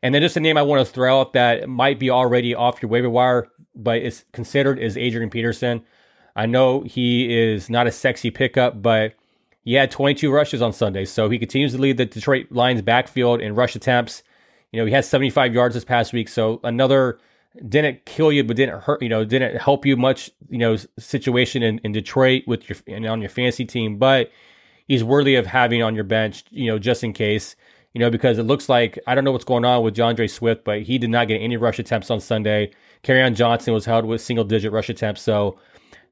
And 0.03 0.13
then 0.13 0.22
just 0.22 0.38
a 0.38 0.39
name 0.39 0.57
I 0.57 0.62
want 0.62 0.86
to 0.86 0.93
throw 0.93 1.22
out 1.22 1.34
that 1.34 1.67
might 1.67 2.00
be 2.00 2.10
already 2.10 2.53
off 2.53 2.81
your 2.81 2.89
waiver 2.89 3.10
wire, 3.10 3.48
but 3.75 4.01
is 4.01 4.25
considered 4.31 4.77
is 4.77 4.98
Adrian 4.98 5.29
Peterson. 5.29 5.84
I 6.36 6.46
know 6.46 6.81
he 6.84 7.36
is 7.36 7.69
not 7.69 7.88
a 7.88 7.91
sexy 7.91 8.29
pickup, 8.29 8.81
but 8.81 9.15
he 9.67 9.74
had 9.74 9.91
22 9.91 10.31
rushes 10.31 10.62
on 10.62 10.71
Sunday, 10.71 11.03
so 11.03 11.29
he 11.29 11.38
continues 11.38 11.74
to 11.74 11.77
lead 11.77 11.97
the 11.97 12.05
Detroit 12.05 12.47
Lions 12.51 12.81
backfield 12.81 13.41
in 13.41 13.53
rush 13.53 13.75
attempts. 13.75 14.24
You 14.71 14.79
know, 14.79 14.86
he 14.86 14.93
had 14.93 15.03
75 15.03 15.53
yards 15.53 15.75
this 15.75 15.83
past 15.83 16.13
week, 16.13 16.29
so 16.29 16.62
another 16.63 17.19
didn't 17.67 18.05
kill 18.05 18.31
you, 18.31 18.45
but 18.45 18.55
didn't 18.55 18.79
hurt, 18.79 19.01
you 19.01 19.09
know, 19.09 19.25
didn't 19.25 19.57
help 19.57 19.86
you 19.86 19.97
much, 19.97 20.31
you 20.47 20.57
know, 20.57 20.77
situation 20.97 21.63
in, 21.63 21.79
in 21.79 21.91
Detroit 21.91 22.43
with 22.47 22.69
your 22.69 22.77
and 22.88 23.05
on 23.07 23.19
your 23.19 23.29
fantasy 23.29 23.65
team, 23.65 23.97
but 23.97 24.31
he's 24.88 25.03
worthy 25.03 25.36
of 25.36 25.45
having 25.45 25.83
on 25.83 25.95
your 25.95 26.05
bench, 26.05 26.45
you 26.50 26.67
know, 26.67 26.79
just 26.79 27.03
in 27.03 27.12
case, 27.12 27.57
you 27.93 28.00
know, 28.00 28.09
because 28.09 28.38
it 28.38 28.43
looks 28.43 28.69
like 28.69 28.97
I 29.05 29.15
don't 29.15 29.25
know 29.25 29.33
what's 29.33 29.43
going 29.43 29.65
on 29.65 29.83
with 29.83 29.95
D'Andre 29.95 30.27
Swift, 30.27 30.63
but 30.63 30.83
he 30.83 30.97
did 30.97 31.09
not 31.09 31.27
get 31.27 31.41
any 31.41 31.57
rush 31.57 31.77
attempts 31.77 32.09
on 32.09 32.21
Sunday. 32.21 32.71
Kerryon 33.03 33.36
Johnson 33.36 33.74
was 33.74 33.83
held 33.83 34.05
with 34.05 34.21
single 34.21 34.45
digit 34.45 34.71
rush 34.71 34.88
attempts. 34.88 35.24
So, 35.24 35.59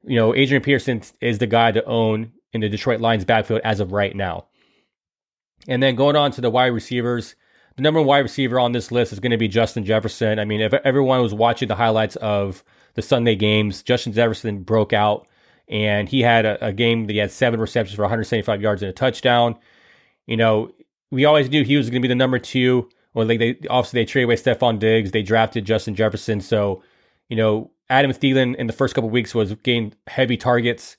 you 0.04 0.16
know, 0.16 0.34
Adrian 0.34 0.62
Peterson 0.62 1.00
is 1.22 1.38
the 1.38 1.46
guy 1.46 1.72
to 1.72 1.82
own 1.86 2.32
in 2.56 2.60
the 2.62 2.68
Detroit 2.68 3.00
Lions 3.00 3.24
backfield 3.24 3.60
as 3.64 3.80
of 3.80 3.92
right 3.92 4.14
now. 4.14 4.46
And 5.68 5.82
then 5.82 5.96
going 5.96 6.16
on 6.16 6.30
to 6.32 6.40
the 6.40 6.50
wide 6.50 6.66
receivers, 6.66 7.34
the 7.76 7.82
number 7.82 8.00
one 8.00 8.06
wide 8.06 8.18
receiver 8.20 8.58
on 8.58 8.72
this 8.72 8.90
list 8.90 9.12
is 9.12 9.20
going 9.20 9.30
to 9.30 9.36
be 9.36 9.48
Justin 9.48 9.84
Jefferson. 9.84 10.38
I 10.38 10.44
mean, 10.44 10.60
if 10.60 10.72
everyone 10.72 11.22
was 11.22 11.34
watching 11.34 11.68
the 11.68 11.74
highlights 11.76 12.16
of 12.16 12.64
the 12.94 13.02
Sunday 13.02 13.36
games, 13.36 13.82
Justin 13.82 14.12
Jefferson 14.12 14.62
broke 14.62 14.92
out 14.92 15.26
and 15.68 16.08
he 16.08 16.22
had 16.22 16.46
a, 16.46 16.66
a 16.66 16.72
game 16.72 17.06
that 17.06 17.12
he 17.12 17.18
had 17.18 17.30
seven 17.30 17.60
receptions 17.60 17.96
for 17.96 18.02
175 18.02 18.62
yards 18.62 18.82
and 18.82 18.90
a 18.90 18.92
touchdown. 18.92 19.56
You 20.26 20.36
know, 20.36 20.70
we 21.10 21.24
always 21.24 21.50
knew 21.50 21.64
he 21.64 21.76
was 21.76 21.90
going 21.90 22.00
to 22.00 22.08
be 22.08 22.12
the 22.12 22.14
number 22.14 22.38
two. 22.38 22.88
Or 23.14 23.24
like 23.24 23.38
they 23.38 23.58
obviously 23.70 24.00
they 24.00 24.04
traded 24.04 24.26
away 24.26 24.36
Stefon 24.36 24.78
Diggs, 24.78 25.10
they 25.10 25.22
drafted 25.22 25.64
Justin 25.64 25.94
Jefferson. 25.94 26.40
So, 26.40 26.82
you 27.28 27.36
know, 27.36 27.70
Adam 27.88 28.12
Thielen 28.12 28.54
in 28.56 28.66
the 28.66 28.72
first 28.72 28.94
couple 28.94 29.10
weeks 29.10 29.34
was 29.34 29.54
getting 29.56 29.94
heavy 30.06 30.36
targets, 30.36 30.96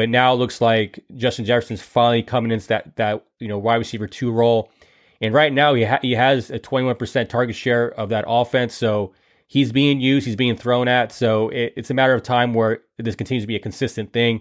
but 0.00 0.08
now 0.08 0.32
it 0.32 0.36
looks 0.36 0.62
like 0.62 1.04
Justin 1.14 1.44
Jefferson's 1.44 1.82
finally 1.82 2.22
coming 2.22 2.50
into 2.50 2.66
that 2.68 2.96
that 2.96 3.22
you 3.38 3.48
know 3.48 3.58
wide 3.58 3.74
receiver 3.74 4.06
two 4.06 4.32
role. 4.32 4.72
And 5.20 5.34
right 5.34 5.52
now 5.52 5.74
he 5.74 5.84
ha- 5.84 5.98
he 6.00 6.12
has 6.12 6.50
a 6.50 6.58
21% 6.58 7.28
target 7.28 7.54
share 7.54 7.90
of 7.90 8.08
that 8.08 8.24
offense. 8.26 8.74
So 8.74 9.12
he's 9.46 9.72
being 9.72 10.00
used, 10.00 10.26
he's 10.26 10.36
being 10.36 10.56
thrown 10.56 10.88
at. 10.88 11.12
So 11.12 11.50
it, 11.50 11.74
it's 11.76 11.90
a 11.90 11.94
matter 11.94 12.14
of 12.14 12.22
time 12.22 12.54
where 12.54 12.80
this 12.96 13.14
continues 13.14 13.42
to 13.42 13.46
be 13.46 13.56
a 13.56 13.60
consistent 13.60 14.14
thing. 14.14 14.40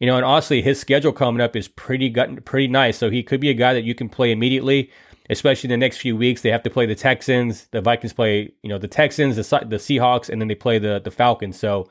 You 0.00 0.06
know, 0.06 0.16
and 0.16 0.24
honestly, 0.24 0.62
his 0.62 0.80
schedule 0.80 1.12
coming 1.12 1.42
up 1.42 1.54
is 1.54 1.68
pretty 1.68 2.08
gut, 2.08 2.46
pretty 2.46 2.68
nice. 2.68 2.96
So 2.96 3.10
he 3.10 3.22
could 3.22 3.40
be 3.42 3.50
a 3.50 3.54
guy 3.54 3.74
that 3.74 3.84
you 3.84 3.94
can 3.94 4.08
play 4.08 4.32
immediately, 4.32 4.90
especially 5.28 5.68
in 5.68 5.78
the 5.78 5.84
next 5.84 5.98
few 5.98 6.16
weeks. 6.16 6.40
They 6.40 6.48
have 6.48 6.62
to 6.62 6.70
play 6.70 6.86
the 6.86 6.94
Texans, 6.94 7.66
the 7.72 7.82
Vikings 7.82 8.14
play, 8.14 8.54
you 8.62 8.70
know, 8.70 8.78
the 8.78 8.88
Texans, 8.88 9.36
the 9.36 9.42
the 9.66 9.76
Seahawks, 9.76 10.30
and 10.30 10.40
then 10.40 10.48
they 10.48 10.54
play 10.54 10.78
the 10.78 10.98
the 10.98 11.10
Falcons. 11.10 11.58
So 11.58 11.90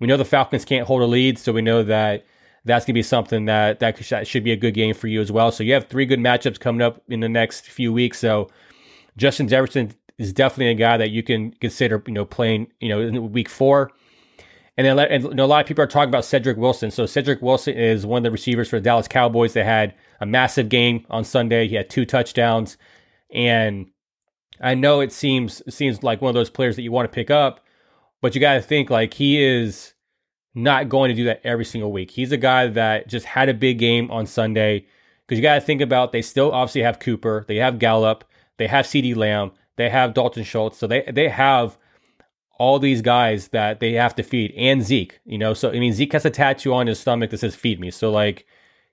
we 0.00 0.06
know 0.06 0.16
the 0.16 0.24
Falcons 0.24 0.64
can't 0.64 0.86
hold 0.86 1.02
a 1.02 1.06
lead, 1.06 1.38
so 1.38 1.52
we 1.52 1.60
know 1.60 1.82
that 1.82 2.24
that's 2.64 2.84
going 2.84 2.94
to 2.94 2.98
be 2.98 3.02
something 3.02 3.44
that 3.44 3.80
that 3.80 4.26
should 4.26 4.44
be 4.44 4.52
a 4.52 4.56
good 4.56 4.74
game 4.74 4.94
for 4.94 5.06
you 5.06 5.20
as 5.20 5.30
well. 5.30 5.52
So 5.52 5.62
you 5.62 5.74
have 5.74 5.88
three 5.88 6.06
good 6.06 6.20
matchups 6.20 6.58
coming 6.58 6.82
up 6.82 7.02
in 7.08 7.20
the 7.20 7.28
next 7.28 7.68
few 7.68 7.92
weeks. 7.92 8.18
So 8.18 8.48
Justin 9.16 9.48
Jefferson 9.48 9.92
is 10.18 10.32
definitely 10.32 10.68
a 10.68 10.74
guy 10.74 10.96
that 10.96 11.10
you 11.10 11.22
can 11.22 11.52
consider, 11.52 12.02
you 12.06 12.14
know, 12.14 12.24
playing, 12.24 12.68
you 12.80 12.88
know, 12.88 13.00
in 13.00 13.32
week 13.32 13.48
four. 13.48 13.90
And 14.76 14.86
then 14.86 14.98
and, 14.98 15.24
you 15.24 15.34
know, 15.34 15.44
a 15.44 15.46
lot 15.46 15.60
of 15.60 15.66
people 15.66 15.84
are 15.84 15.88
talking 15.88 16.08
about 16.08 16.24
Cedric 16.24 16.56
Wilson. 16.56 16.90
So 16.90 17.06
Cedric 17.06 17.42
Wilson 17.42 17.74
is 17.74 18.06
one 18.06 18.18
of 18.18 18.24
the 18.24 18.30
receivers 18.30 18.68
for 18.68 18.76
the 18.76 18.84
Dallas 18.84 19.06
Cowboys. 19.06 19.52
They 19.52 19.64
had 19.64 19.94
a 20.20 20.26
massive 20.26 20.68
game 20.68 21.06
on 21.10 21.24
Sunday. 21.24 21.68
He 21.68 21.76
had 21.76 21.90
two 21.90 22.04
touchdowns, 22.04 22.76
and 23.32 23.86
I 24.60 24.74
know 24.74 25.00
it 25.00 25.12
seems 25.12 25.60
it 25.66 25.74
seems 25.74 26.02
like 26.02 26.20
one 26.20 26.30
of 26.30 26.34
those 26.34 26.50
players 26.50 26.76
that 26.76 26.82
you 26.82 26.90
want 26.90 27.10
to 27.10 27.14
pick 27.14 27.30
up, 27.30 27.60
but 28.20 28.34
you 28.34 28.40
got 28.40 28.54
to 28.54 28.62
think 28.62 28.90
like 28.90 29.14
he 29.14 29.40
is 29.40 29.93
not 30.54 30.88
going 30.88 31.08
to 31.08 31.14
do 31.14 31.24
that 31.24 31.40
every 31.44 31.64
single 31.64 31.92
week. 31.92 32.12
He's 32.12 32.32
a 32.32 32.36
guy 32.36 32.68
that 32.68 33.08
just 33.08 33.26
had 33.26 33.48
a 33.48 33.54
big 33.54 33.78
game 33.78 34.10
on 34.10 34.26
Sunday 34.26 34.86
because 35.26 35.38
you 35.38 35.42
got 35.42 35.56
to 35.56 35.60
think 35.60 35.80
about 35.80 36.12
they 36.12 36.22
still 36.22 36.52
obviously 36.52 36.82
have 36.82 37.00
Cooper, 37.00 37.44
they 37.48 37.56
have 37.56 37.78
Gallup, 37.78 38.24
they 38.56 38.68
have 38.68 38.86
CeeDee 38.86 39.16
Lamb, 39.16 39.52
they 39.76 39.90
have 39.90 40.14
Dalton 40.14 40.44
Schultz. 40.44 40.78
So 40.78 40.86
they 40.86 41.02
they 41.10 41.28
have 41.28 41.76
all 42.56 42.78
these 42.78 43.02
guys 43.02 43.48
that 43.48 43.80
they 43.80 43.92
have 43.94 44.14
to 44.14 44.22
feed 44.22 44.52
and 44.56 44.82
Zeke, 44.82 45.20
you 45.24 45.38
know. 45.38 45.54
So 45.54 45.70
I 45.70 45.80
mean 45.80 45.92
Zeke 45.92 46.12
has 46.12 46.24
a 46.24 46.30
tattoo 46.30 46.72
on 46.72 46.86
his 46.86 47.00
stomach 47.00 47.30
that 47.30 47.38
says 47.38 47.56
feed 47.56 47.80
me. 47.80 47.90
So 47.90 48.10
like 48.10 48.46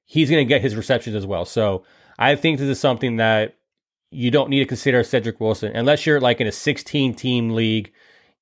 he's 0.06 0.30
gonna 0.30 0.46
get 0.46 0.62
his 0.62 0.76
receptions 0.76 1.16
as 1.16 1.26
well. 1.26 1.46
So 1.46 1.84
I 2.18 2.36
think 2.36 2.58
this 2.60 2.70
is 2.70 2.80
something 2.80 3.18
that 3.18 3.56
you 4.10 4.32
don't 4.32 4.50
need 4.50 4.60
to 4.60 4.66
consider 4.66 5.04
Cedric 5.04 5.40
Wilson 5.40 5.72
unless 5.76 6.06
you're 6.06 6.20
like 6.20 6.42
in 6.42 6.48
a 6.48 6.52
16 6.52 7.14
team 7.14 7.52
league 7.52 7.92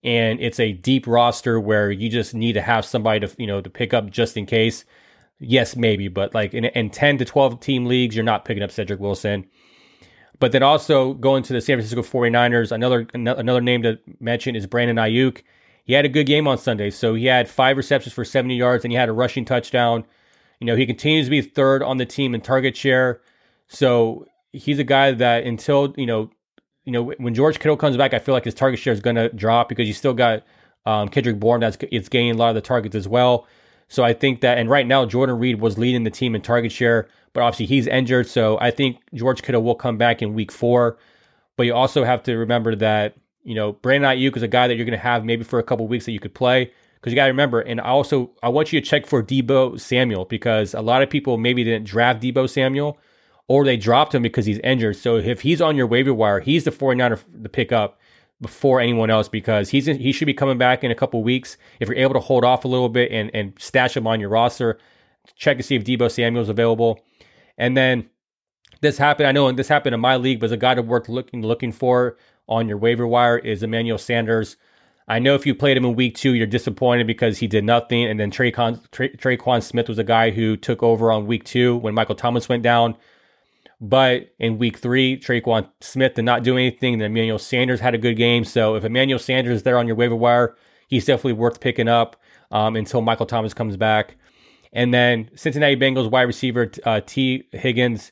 and 0.03 0.39
it's 0.39 0.59
a 0.59 0.71
deep 0.71 1.07
roster 1.07 1.59
where 1.59 1.91
you 1.91 2.09
just 2.09 2.33
need 2.33 2.53
to 2.53 2.62
have 2.62 2.85
somebody 2.85 3.25
to 3.25 3.35
you 3.38 3.47
know 3.47 3.62
to 3.62 3.69
pick 3.69 3.93
up 3.93 4.09
just 4.09 4.38
in 4.38 4.45
case. 4.45 4.85
Yes, 5.41 5.75
maybe, 5.75 6.09
but 6.09 6.33
like 6.33 6.53
in, 6.53 6.65
in 6.65 6.89
10 6.89 7.19
to 7.19 7.25
12 7.25 7.62
team 7.62 7.85
leagues, 7.85 8.13
you're 8.13 8.25
not 8.25 8.43
picking 8.43 8.62
up 8.62 8.71
Cedric 8.71 8.99
Wilson. 8.99 9.45
But 10.38 10.51
then 10.51 10.63
also 10.63 11.13
going 11.13 11.43
to 11.43 11.53
the 11.53 11.62
San 11.62 11.77
Francisco 11.77 12.01
49ers, 12.01 12.71
another 12.71 13.07
another 13.13 13.62
name 13.62 13.83
to 13.83 13.99
mention 14.19 14.55
is 14.55 14.67
Brandon 14.67 14.97
Aiyuk. 14.97 15.43
He 15.83 15.93
had 15.93 16.05
a 16.05 16.09
good 16.09 16.25
game 16.25 16.47
on 16.47 16.57
Sunday. 16.57 16.91
So 16.91 17.15
he 17.15 17.25
had 17.25 17.49
five 17.49 17.75
receptions 17.75 18.13
for 18.13 18.23
70 18.23 18.55
yards 18.55 18.85
and 18.85 18.91
he 18.91 18.97
had 18.97 19.09
a 19.09 19.13
rushing 19.13 19.43
touchdown. 19.43 20.05
You 20.59 20.67
know, 20.67 20.75
he 20.75 20.85
continues 20.85 21.25
to 21.25 21.31
be 21.31 21.41
third 21.41 21.81
on 21.81 21.97
the 21.97 22.05
team 22.05 22.35
in 22.35 22.41
target 22.41 22.77
share. 22.77 23.21
So 23.67 24.27
he's 24.51 24.77
a 24.77 24.83
guy 24.83 25.12
that 25.12 25.45
until, 25.45 25.93
you 25.97 26.05
know, 26.05 26.29
you 26.86 26.92
know, 26.92 27.13
when 27.18 27.34
George 27.34 27.60
Kittle 27.60 27.78
comes 27.78 27.98
back, 27.98 28.13
I 28.13 28.20
feel 28.20 28.34
like 28.34 28.46
his 28.46 28.54
target 28.54 28.80
share 28.80 28.94
is 28.94 29.02
going 29.02 29.15
to 29.15 29.30
drop 29.30 29.70
because 29.70 29.88
you 29.88 29.94
still 29.94 30.13
got 30.13 30.44
um, 30.86 31.10
Kendrick 31.10 31.39
Bourne 31.39 31.60
that's 31.62 31.78
it's 31.92 32.10
gaining 32.10 32.32
a 32.32 32.38
lot 32.38 32.50
of 32.50 32.56
the 32.56 32.62
targets 32.62 32.96
as 32.96 33.08
well. 33.08 33.48
So 33.88 34.04
I 34.04 34.13
think 34.13 34.42
that, 34.42 34.58
and 34.58 34.70
right 34.70 34.86
now 34.86 35.06
Jordan 35.06 35.39
Reed 35.39 35.60
was 35.60 35.78
leading 35.78 36.04
the 36.04 36.12
team 36.12 36.36
in 36.36 36.42
target 36.42 36.72
share 36.72 37.10
but 37.34 37.42
obviously 37.42 37.65
he's 37.65 37.88
injured. 37.88 38.28
So 38.28 38.58
I 38.60 38.72
think 38.72 38.98
George 39.13 39.42
Kittle 39.42 39.63
will 39.63 39.76
come 39.76 39.98
back 39.98 40.22
in 40.22 40.34
week 40.34 40.52
four. 40.52 40.98
But 41.56 41.65
you 41.65 41.74
also 41.74 42.04
have 42.04 42.24
to 42.24 42.38
remember 42.38 42.76
that, 42.76 43.15
you 43.44 43.56
know, 43.56 43.74
Brandon 43.74 44.10
Aiyuk 44.10 44.38
is 44.38 44.44
a 44.44 44.48
guy 44.48 44.68
that 44.68 44.76
you're 44.76 44.86
going 44.86 44.98
to 44.98 45.04
have 45.04 45.26
maybe 45.26 45.44
for 45.44 45.60
a 45.60 45.63
couple 45.63 45.88
weeks 45.88 46.06
that 46.06 46.12
you 46.12 46.20
could 46.20 46.34
play. 46.34 46.72
Because 46.96 47.13
you 47.13 47.15
got 47.15 47.26
to 47.26 47.32
remember, 47.32 47.62
and 47.62 47.80
I 47.80 47.86
also 47.86 48.32
I 48.44 48.50
want 48.50 48.74
you 48.74 48.82
to 48.82 48.86
check 48.86 49.06
for 49.06 49.24
Deebo 49.24 49.80
Samuel 49.80 50.26
because 50.26 50.74
a 50.74 50.82
lot 50.82 51.02
of 51.02 51.10
people 51.10 51.38
maybe 51.38 51.63
didn't 51.63 51.86
draft 51.86 52.22
Deebo 52.22 52.50
Samuel 52.50 52.98
or 53.49 53.65
they 53.65 53.75
dropped 53.75 54.15
him 54.15 54.21
because 54.21 54.45
he's 54.45 54.59
injured. 54.59 54.95
So 54.95 55.17
if 55.17 55.41
he's 55.41 55.59
on 55.59 55.75
your 55.75 55.88
waiver 55.88 56.13
wire, 56.13 56.39
he's 56.39 56.63
the 56.63 56.71
49er 56.71 57.19
to 57.43 57.49
pick 57.49 57.71
up 57.71 57.99
before 58.39 58.79
anyone 58.79 59.09
else 59.09 59.27
because 59.27 59.71
he's 59.71 59.88
he 59.88 60.13
should 60.13 60.27
be 60.27 60.33
coming 60.33 60.57
back 60.57 60.83
in 60.83 60.91
a 60.91 60.95
couple 60.95 61.21
weeks. 61.23 61.57
If 61.79 61.89
you're 61.89 61.97
able 61.97 62.13
to 62.13 62.19
hold 62.21 62.45
off 62.45 62.63
a 62.63 62.69
little 62.69 62.88
bit 62.88 63.12
and, 63.12 63.31
and 63.33 63.53
stash 63.59 63.97
him 63.97 64.07
on 64.07 64.19
your 64.21 64.29
roster, 64.29 64.77
check 65.35 65.57
to 65.57 65.63
see 65.63 65.75
if 65.75 65.83
Deebo 65.83 66.09
Samuel 66.09 66.43
is 66.43 66.49
available. 66.49 67.03
And 67.57 67.75
then 67.75 68.09
this 68.81 68.99
happened. 68.99 69.27
I 69.27 69.31
know 69.31 69.51
this 69.51 69.67
happened 69.67 69.95
in 69.95 69.99
my 69.99 70.15
league, 70.15 70.39
but 70.39 70.51
a 70.51 70.57
guy 70.57 70.75
to 70.75 70.83
worth 70.83 71.09
looking 71.09 71.41
looking 71.41 71.71
for 71.71 72.17
on 72.47 72.67
your 72.67 72.77
waiver 72.77 73.07
wire 73.07 73.39
is 73.39 73.63
Emmanuel 73.63 73.97
Sanders. 73.97 74.57
I 75.07 75.17
know 75.17 75.33
if 75.33 75.47
you 75.47 75.55
played 75.55 75.75
him 75.75 75.85
in 75.85 75.95
week 75.95 76.15
two, 76.15 76.35
you're 76.35 76.45
disappointed 76.45 77.07
because 77.07 77.39
he 77.39 77.47
did 77.47 77.63
nothing. 77.63 78.05
And 78.05 78.19
then 78.19 78.29
Tre'Quan, 78.29 78.79
Tre- 78.91 79.15
Tre'Quan 79.15 79.63
Smith 79.63 79.89
was 79.89 79.97
a 79.97 80.03
guy 80.03 80.29
who 80.29 80.55
took 80.55 80.83
over 80.83 81.12
on 81.12 81.25
week 81.25 81.43
two 81.43 81.77
when 81.77 81.95
Michael 81.95 82.13
Thomas 82.13 82.47
went 82.47 82.62
down. 82.62 82.95
But 83.82 84.34
in 84.39 84.58
week 84.58 84.78
three, 84.78 85.18
Tre'Quan 85.18 85.70
Smith 85.80 86.15
did 86.15 86.26
not 86.26 86.44
do 86.44 86.58
anything. 86.58 86.94
And 86.94 87.02
Emmanuel 87.02 87.39
Sanders 87.39 87.80
had 87.80 87.96
a 87.96 88.00
good 88.00 88.15
game. 88.15 88.44
So 88.44 88.76
if 88.76 88.84
Emmanuel 88.84 89.20
Sanders 89.20 89.58
is 89.58 89.63
there 89.63 89.78
on 89.78 89.88
your 89.88 89.96
waiver 89.96 90.15
wire, 90.15 90.56
he's 90.88 91.06
definitely 91.06 91.34
worth 91.34 91.60
picking 91.62 91.88
up 91.88 92.18
um, 92.52 92.76
until 92.76 93.02
Michael 93.02 93.26
Thomas 93.26 93.54
comes 93.54 93.78
back. 93.78 94.15
And 94.74 94.94
then 94.94 95.30
Cincinnati 95.36 95.76
Bengals 95.76 96.12
wide 96.12 96.24
receiver 96.24 96.72
uh, 96.86 97.02
Tee 97.06 97.48
Higgins, 97.54 98.12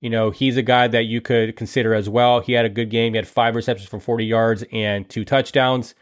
you 0.00 0.10
know, 0.10 0.30
he's 0.30 0.56
a 0.56 0.62
guy 0.62 0.88
that 0.88 1.04
you 1.04 1.20
could 1.20 1.56
consider 1.56 1.94
as 1.94 2.08
well. 2.08 2.40
He 2.40 2.54
had 2.54 2.64
a 2.64 2.70
good 2.70 2.90
game. 2.90 3.12
He 3.12 3.16
had 3.16 3.28
five 3.28 3.54
receptions 3.54 3.88
for 3.88 4.00
40 4.00 4.24
yards 4.24 4.64
and 4.72 5.08
two 5.08 5.24
touchdowns. 5.24 5.94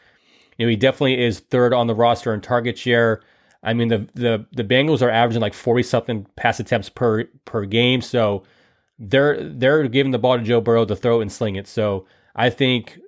You 0.57 0.66
know, 0.66 0.70
he 0.70 0.77
definitely 0.77 1.23
is 1.23 1.40
third 1.40 1.75
on 1.75 1.87
the 1.87 1.94
roster 1.94 2.33
in 2.33 2.40
target 2.40 2.79
share. 2.79 3.23
I 3.62 3.75
mean, 3.75 3.88
the 3.88 4.09
the 4.14 4.46
the 4.53 4.64
Bengals 4.64 5.03
are 5.03 5.11
averaging 5.11 5.42
like 5.42 5.53
40 5.53 5.83
something 5.83 6.27
pass 6.37 6.61
attempts 6.61 6.88
per 6.88 7.25
per 7.44 7.66
game. 7.66 8.01
So 8.01 8.44
they're 9.00 9.42
they're 9.42 9.88
giving 9.88 10.12
the 10.12 10.18
ball 10.18 10.36
to 10.36 10.44
Joe 10.44 10.60
Burrow 10.60 10.84
to 10.84 10.94
throw 10.94 11.20
and 11.20 11.32
sling 11.32 11.56
it. 11.56 11.66
So 11.66 12.06
I 12.36 12.50
think 12.50 13.00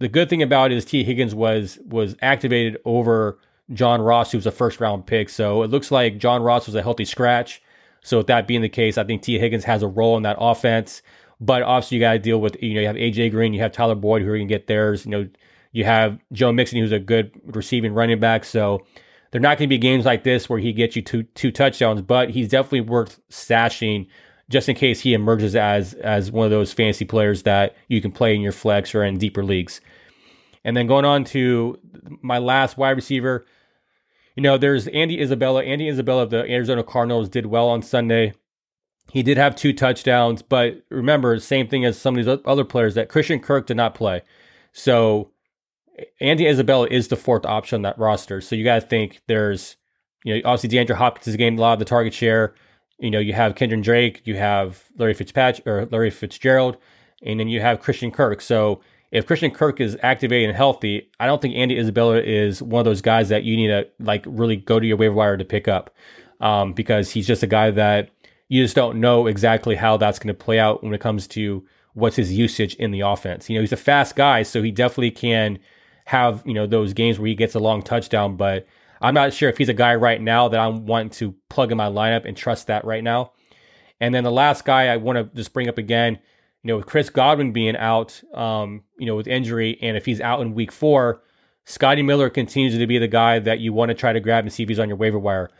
the 0.00 0.08
good 0.08 0.28
thing 0.28 0.42
about 0.42 0.72
it 0.72 0.76
is 0.76 0.84
Tee 0.84 1.04
Higgins 1.04 1.34
was 1.34 1.78
was 1.86 2.16
activated 2.20 2.78
over 2.84 3.38
John 3.72 4.02
Ross, 4.02 4.32
who 4.32 4.38
was 4.38 4.46
a 4.46 4.52
first 4.52 4.80
round 4.80 5.06
pick. 5.06 5.28
So 5.28 5.62
it 5.62 5.70
looks 5.70 5.92
like 5.92 6.18
John 6.18 6.42
Ross 6.42 6.66
was 6.66 6.74
a 6.74 6.82
healthy 6.82 7.04
scratch. 7.04 7.62
So 8.02 8.18
with 8.18 8.26
that 8.26 8.48
being 8.48 8.62
the 8.62 8.68
case, 8.68 8.98
I 8.98 9.04
think 9.04 9.22
Tee 9.22 9.38
Higgins 9.38 9.64
has 9.64 9.82
a 9.82 9.88
role 9.88 10.16
in 10.16 10.24
that 10.24 10.36
offense. 10.40 11.02
But 11.40 11.62
obviously, 11.62 11.96
you 11.96 12.00
got 12.00 12.12
to 12.14 12.18
deal 12.18 12.40
with 12.40 12.60
you 12.60 12.74
know 12.74 12.80
you 12.80 12.86
have 12.88 12.96
AJ 12.96 13.30
Green, 13.30 13.54
you 13.54 13.60
have 13.60 13.72
Tyler 13.72 13.94
Boyd 13.94 14.22
who 14.22 14.28
are 14.28 14.36
going 14.36 14.48
to 14.48 14.52
get 14.54 14.66
theirs. 14.66 15.04
You 15.04 15.12
know, 15.12 15.28
you 15.70 15.84
have 15.84 16.18
Joe 16.32 16.52
Mixon 16.52 16.80
who's 16.80 16.92
a 16.92 16.98
good 16.98 17.30
receiving 17.46 17.94
running 17.94 18.18
back. 18.18 18.44
So 18.44 18.84
they're 19.30 19.40
not 19.40 19.56
going 19.56 19.68
to 19.68 19.74
be 19.74 19.78
games 19.78 20.04
like 20.04 20.24
this 20.24 20.48
where 20.48 20.58
he 20.58 20.72
gets 20.72 20.96
you 20.96 21.02
two 21.02 21.22
two 21.22 21.52
touchdowns, 21.52 22.02
but 22.02 22.30
he's 22.30 22.48
definitely 22.48 22.82
worth 22.82 23.20
stashing 23.30 24.08
just 24.52 24.68
in 24.68 24.76
case 24.76 25.00
he 25.00 25.14
emerges 25.14 25.56
as 25.56 25.94
as 25.94 26.30
one 26.30 26.44
of 26.44 26.50
those 26.50 26.72
fancy 26.72 27.04
players 27.04 27.42
that 27.42 27.74
you 27.88 28.00
can 28.00 28.12
play 28.12 28.34
in 28.34 28.40
your 28.40 28.52
flex 28.52 28.94
or 28.94 29.02
in 29.02 29.18
deeper 29.18 29.42
leagues. 29.42 29.80
And 30.64 30.76
then 30.76 30.86
going 30.86 31.04
on 31.04 31.24
to 31.24 31.78
my 32.20 32.38
last 32.38 32.76
wide 32.76 32.90
receiver, 32.90 33.44
you 34.36 34.42
know, 34.42 34.56
there's 34.56 34.86
Andy 34.88 35.20
Isabella. 35.20 35.64
Andy 35.64 35.88
Isabella 35.88 36.22
of 36.22 36.30
the 36.30 36.48
Arizona 36.48 36.84
Cardinals 36.84 37.28
did 37.28 37.46
well 37.46 37.68
on 37.68 37.82
Sunday. 37.82 38.34
He 39.10 39.22
did 39.22 39.36
have 39.36 39.56
two 39.56 39.72
touchdowns, 39.72 40.42
but 40.42 40.82
remember, 40.88 41.38
same 41.38 41.66
thing 41.66 41.84
as 41.84 41.98
some 41.98 42.16
of 42.16 42.24
these 42.24 42.38
other 42.44 42.64
players 42.64 42.94
that 42.94 43.08
Christian 43.08 43.40
Kirk 43.40 43.66
did 43.66 43.76
not 43.76 43.94
play. 43.94 44.22
So 44.72 45.32
Andy 46.20 46.46
Isabella 46.46 46.86
is 46.90 47.08
the 47.08 47.16
fourth 47.16 47.44
option 47.44 47.76
on 47.76 47.82
that 47.82 47.98
roster. 47.98 48.40
So 48.40 48.54
you 48.54 48.64
got 48.64 48.80
to 48.80 48.86
think 48.86 49.20
there's, 49.26 49.76
you 50.24 50.34
know, 50.34 50.40
obviously 50.44 50.78
DeAndre 50.78 50.94
Hopkins 50.96 51.26
is 51.26 51.36
getting 51.36 51.58
a 51.58 51.60
lot 51.60 51.74
of 51.74 51.78
the 51.78 51.84
target 51.84 52.14
share. 52.14 52.54
You 52.98 53.10
know, 53.10 53.18
you 53.18 53.32
have 53.32 53.54
Kenyan 53.54 53.82
Drake, 53.82 54.22
you 54.24 54.36
have 54.36 54.84
Larry 54.96 55.14
Fitzpatrick 55.14 55.66
or 55.66 55.86
Larry 55.86 56.10
Fitzgerald, 56.10 56.76
and 57.22 57.40
then 57.40 57.48
you 57.48 57.60
have 57.60 57.80
Christian 57.80 58.10
Kirk. 58.10 58.40
So 58.40 58.80
if 59.10 59.26
Christian 59.26 59.50
Kirk 59.50 59.80
is 59.80 59.96
activated 60.02 60.48
and 60.48 60.56
healthy, 60.56 61.10
I 61.20 61.26
don't 61.26 61.42
think 61.42 61.54
Andy 61.54 61.78
Isabella 61.78 62.20
is 62.20 62.62
one 62.62 62.80
of 62.80 62.84
those 62.84 63.02
guys 63.02 63.28
that 63.28 63.44
you 63.44 63.56
need 63.56 63.68
to 63.68 63.86
like 63.98 64.24
really 64.26 64.56
go 64.56 64.80
to 64.80 64.86
your 64.86 64.96
waiver 64.96 65.14
wire 65.14 65.36
to 65.36 65.44
pick 65.44 65.68
up, 65.68 65.94
um, 66.40 66.72
because 66.72 67.10
he's 67.10 67.26
just 67.26 67.42
a 67.42 67.46
guy 67.46 67.70
that 67.72 68.10
you 68.48 68.62
just 68.62 68.76
don't 68.76 69.00
know 69.00 69.26
exactly 69.26 69.76
how 69.76 69.96
that's 69.96 70.18
going 70.18 70.34
to 70.34 70.44
play 70.44 70.58
out 70.58 70.82
when 70.82 70.94
it 70.94 71.00
comes 71.00 71.26
to 71.26 71.64
what's 71.94 72.16
his 72.16 72.32
usage 72.32 72.74
in 72.76 72.90
the 72.90 73.00
offense. 73.00 73.50
You 73.50 73.56
know, 73.56 73.60
he's 73.60 73.72
a 73.72 73.76
fast 73.76 74.16
guy, 74.16 74.42
so 74.42 74.62
he 74.62 74.70
definitely 74.70 75.10
can 75.10 75.58
have 76.06 76.42
you 76.46 76.54
know 76.54 76.66
those 76.66 76.92
games 76.94 77.18
where 77.18 77.28
he 77.28 77.34
gets 77.34 77.54
a 77.54 77.60
long 77.60 77.82
touchdown, 77.82 78.36
but 78.36 78.66
I'm 79.02 79.14
not 79.14 79.32
sure 79.32 79.48
if 79.48 79.58
he's 79.58 79.68
a 79.68 79.74
guy 79.74 79.94
right 79.96 80.20
now 80.20 80.48
that 80.48 80.60
I'm 80.60 80.86
wanting 80.86 81.10
to 81.10 81.34
plug 81.48 81.72
in 81.72 81.76
my 81.76 81.88
lineup 81.88 82.24
and 82.24 82.36
trust 82.36 82.68
that 82.68 82.84
right 82.84 83.02
now. 83.02 83.32
And 84.00 84.14
then 84.14 84.24
the 84.24 84.32
last 84.32 84.64
guy 84.64 84.86
I 84.86 84.96
want 84.96 85.16
to 85.16 85.36
just 85.36 85.52
bring 85.52 85.68
up 85.68 85.78
again, 85.78 86.18
you 86.62 86.68
know, 86.68 86.76
with 86.76 86.86
Chris 86.86 87.10
Godwin 87.10 87.52
being 87.52 87.76
out, 87.76 88.22
um, 88.32 88.84
you 88.98 89.06
know, 89.06 89.16
with 89.16 89.26
injury, 89.26 89.78
and 89.82 89.96
if 89.96 90.06
he's 90.06 90.20
out 90.20 90.40
in 90.40 90.54
week 90.54 90.70
four, 90.70 91.22
Scotty 91.64 92.02
Miller 92.02 92.30
continues 92.30 92.76
to 92.76 92.86
be 92.86 92.98
the 92.98 93.08
guy 93.08 93.38
that 93.38 93.60
you 93.60 93.72
want 93.72 93.90
to 93.90 93.94
try 93.94 94.12
to 94.12 94.20
grab 94.20 94.44
and 94.44 94.52
see 94.52 94.62
if 94.62 94.68
he's 94.68 94.78
on 94.78 94.88
your 94.88 94.96
waiver 94.96 95.18
wire. 95.18 95.50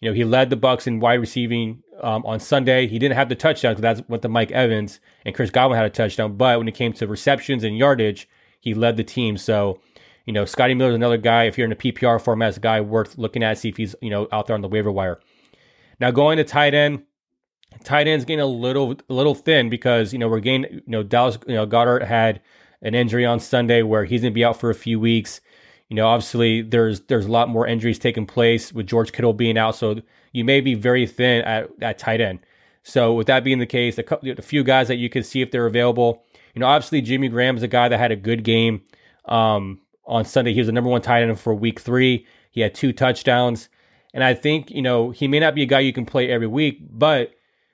You 0.00 0.08
know, 0.08 0.14
he 0.14 0.24
led 0.24 0.48
the 0.48 0.56
Bucks 0.56 0.86
in 0.86 1.00
wide 1.00 1.20
receiving 1.20 1.82
um, 2.02 2.24
on 2.24 2.40
Sunday. 2.40 2.86
He 2.86 2.98
didn't 2.98 3.16
have 3.16 3.28
the 3.28 3.34
touchdown 3.34 3.72
because 3.72 3.82
that's 3.82 4.08
what 4.08 4.22
the 4.22 4.28
Mike 4.28 4.50
Evans 4.50 5.00
and 5.26 5.34
Chris 5.34 5.50
Godwin 5.50 5.76
had 5.76 5.86
a 5.86 5.90
touchdown. 5.90 6.36
But 6.36 6.58
when 6.58 6.68
it 6.68 6.74
came 6.74 6.94
to 6.94 7.06
receptions 7.06 7.64
and 7.64 7.76
yardage, 7.76 8.26
he 8.60 8.72
led 8.72 8.96
the 8.96 9.04
team. 9.04 9.36
So 9.36 9.80
you 10.30 10.34
know, 10.34 10.44
Scotty 10.44 10.74
Miller 10.74 10.90
is 10.90 10.94
another 10.94 11.16
guy. 11.16 11.46
If 11.46 11.58
you're 11.58 11.64
in 11.64 11.72
a 11.72 11.74
PPR 11.74 12.22
format, 12.22 12.50
is 12.50 12.56
a 12.56 12.60
guy 12.60 12.80
worth 12.80 13.18
looking 13.18 13.42
at, 13.42 13.58
see 13.58 13.68
if 13.68 13.76
he's 13.76 13.96
you 14.00 14.10
know 14.10 14.28
out 14.30 14.46
there 14.46 14.54
on 14.54 14.60
the 14.60 14.68
waiver 14.68 14.92
wire. 14.92 15.18
Now 15.98 16.12
going 16.12 16.36
to 16.36 16.44
tight 16.44 16.72
end, 16.72 17.02
tight 17.82 18.06
end's 18.06 18.24
getting 18.24 18.38
a 18.38 18.46
little 18.46 18.92
a 18.92 19.12
little 19.12 19.34
thin 19.34 19.68
because 19.68 20.12
you 20.12 20.20
know 20.20 20.28
we're 20.28 20.38
getting 20.38 20.66
you 20.72 20.82
know 20.86 21.02
Dallas 21.02 21.36
you 21.48 21.54
know 21.56 21.66
Goedert 21.66 22.06
had 22.06 22.42
an 22.80 22.94
injury 22.94 23.26
on 23.26 23.40
Sunday 23.40 23.82
where 23.82 24.04
he's 24.04 24.20
gonna 24.20 24.30
be 24.30 24.44
out 24.44 24.60
for 24.60 24.70
a 24.70 24.74
few 24.74 25.00
weeks. 25.00 25.40
You 25.88 25.96
know, 25.96 26.06
obviously 26.06 26.62
there's 26.62 27.00
there's 27.00 27.26
a 27.26 27.32
lot 27.32 27.48
more 27.48 27.66
injuries 27.66 27.98
taking 27.98 28.24
place 28.24 28.72
with 28.72 28.86
George 28.86 29.10
Kittle 29.10 29.32
being 29.32 29.58
out, 29.58 29.74
so 29.74 30.00
you 30.32 30.44
may 30.44 30.60
be 30.60 30.74
very 30.74 31.08
thin 31.08 31.42
at 31.42 31.70
at 31.82 31.98
tight 31.98 32.20
end. 32.20 32.38
So 32.84 33.14
with 33.14 33.26
that 33.26 33.42
being 33.42 33.58
the 33.58 33.66
case, 33.66 33.98
a, 33.98 34.04
couple, 34.04 34.30
a 34.30 34.42
few 34.42 34.62
guys 34.62 34.86
that 34.86 34.96
you 34.96 35.08
can 35.08 35.24
see 35.24 35.42
if 35.42 35.50
they're 35.50 35.66
available. 35.66 36.22
You 36.54 36.60
know, 36.60 36.66
obviously 36.66 37.00
Jimmy 37.00 37.28
Graham 37.28 37.56
is 37.56 37.64
a 37.64 37.68
guy 37.68 37.88
that 37.88 37.98
had 37.98 38.12
a 38.12 38.16
good 38.16 38.44
game. 38.44 38.82
Um, 39.24 39.80
on 40.10 40.24
Sunday. 40.24 40.52
He 40.52 40.60
was 40.60 40.66
the 40.66 40.72
number 40.72 40.90
one 40.90 41.00
tight 41.00 41.22
end 41.22 41.40
for 41.40 41.54
week 41.54 41.80
three. 41.80 42.26
He 42.50 42.60
had 42.60 42.74
two 42.74 42.92
touchdowns. 42.92 43.68
And 44.12 44.24
I 44.24 44.34
think, 44.34 44.70
you 44.70 44.82
know, 44.82 45.10
he 45.10 45.28
may 45.28 45.38
not 45.38 45.54
be 45.54 45.62
a 45.62 45.66
guy 45.66 45.80
you 45.80 45.92
can 45.92 46.04
play 46.04 46.30
every 46.30 46.48
week, 46.48 46.80
but 46.90 47.32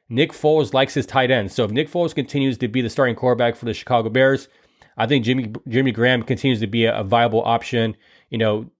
Nick 0.08 0.32
Foles 0.32 0.74
likes 0.74 0.94
his 0.94 1.06
tight 1.06 1.30
end. 1.30 1.50
So 1.50 1.64
if 1.64 1.70
Nick 1.70 1.90
Foles 1.90 2.14
continues 2.14 2.58
to 2.58 2.68
be 2.68 2.82
the 2.82 2.90
starting 2.90 3.16
quarterback 3.16 3.56
for 3.56 3.64
the 3.64 3.74
Chicago 3.74 4.10
Bears, 4.10 4.48
I 4.96 5.06
think 5.06 5.24
Jimmy 5.24 5.52
Jimmy 5.68 5.92
Graham 5.92 6.22
continues 6.22 6.60
to 6.60 6.66
be 6.66 6.84
a, 6.84 7.00
a 7.00 7.04
viable 7.04 7.42
option, 7.42 7.96
you 8.30 8.38
know, 8.38 8.70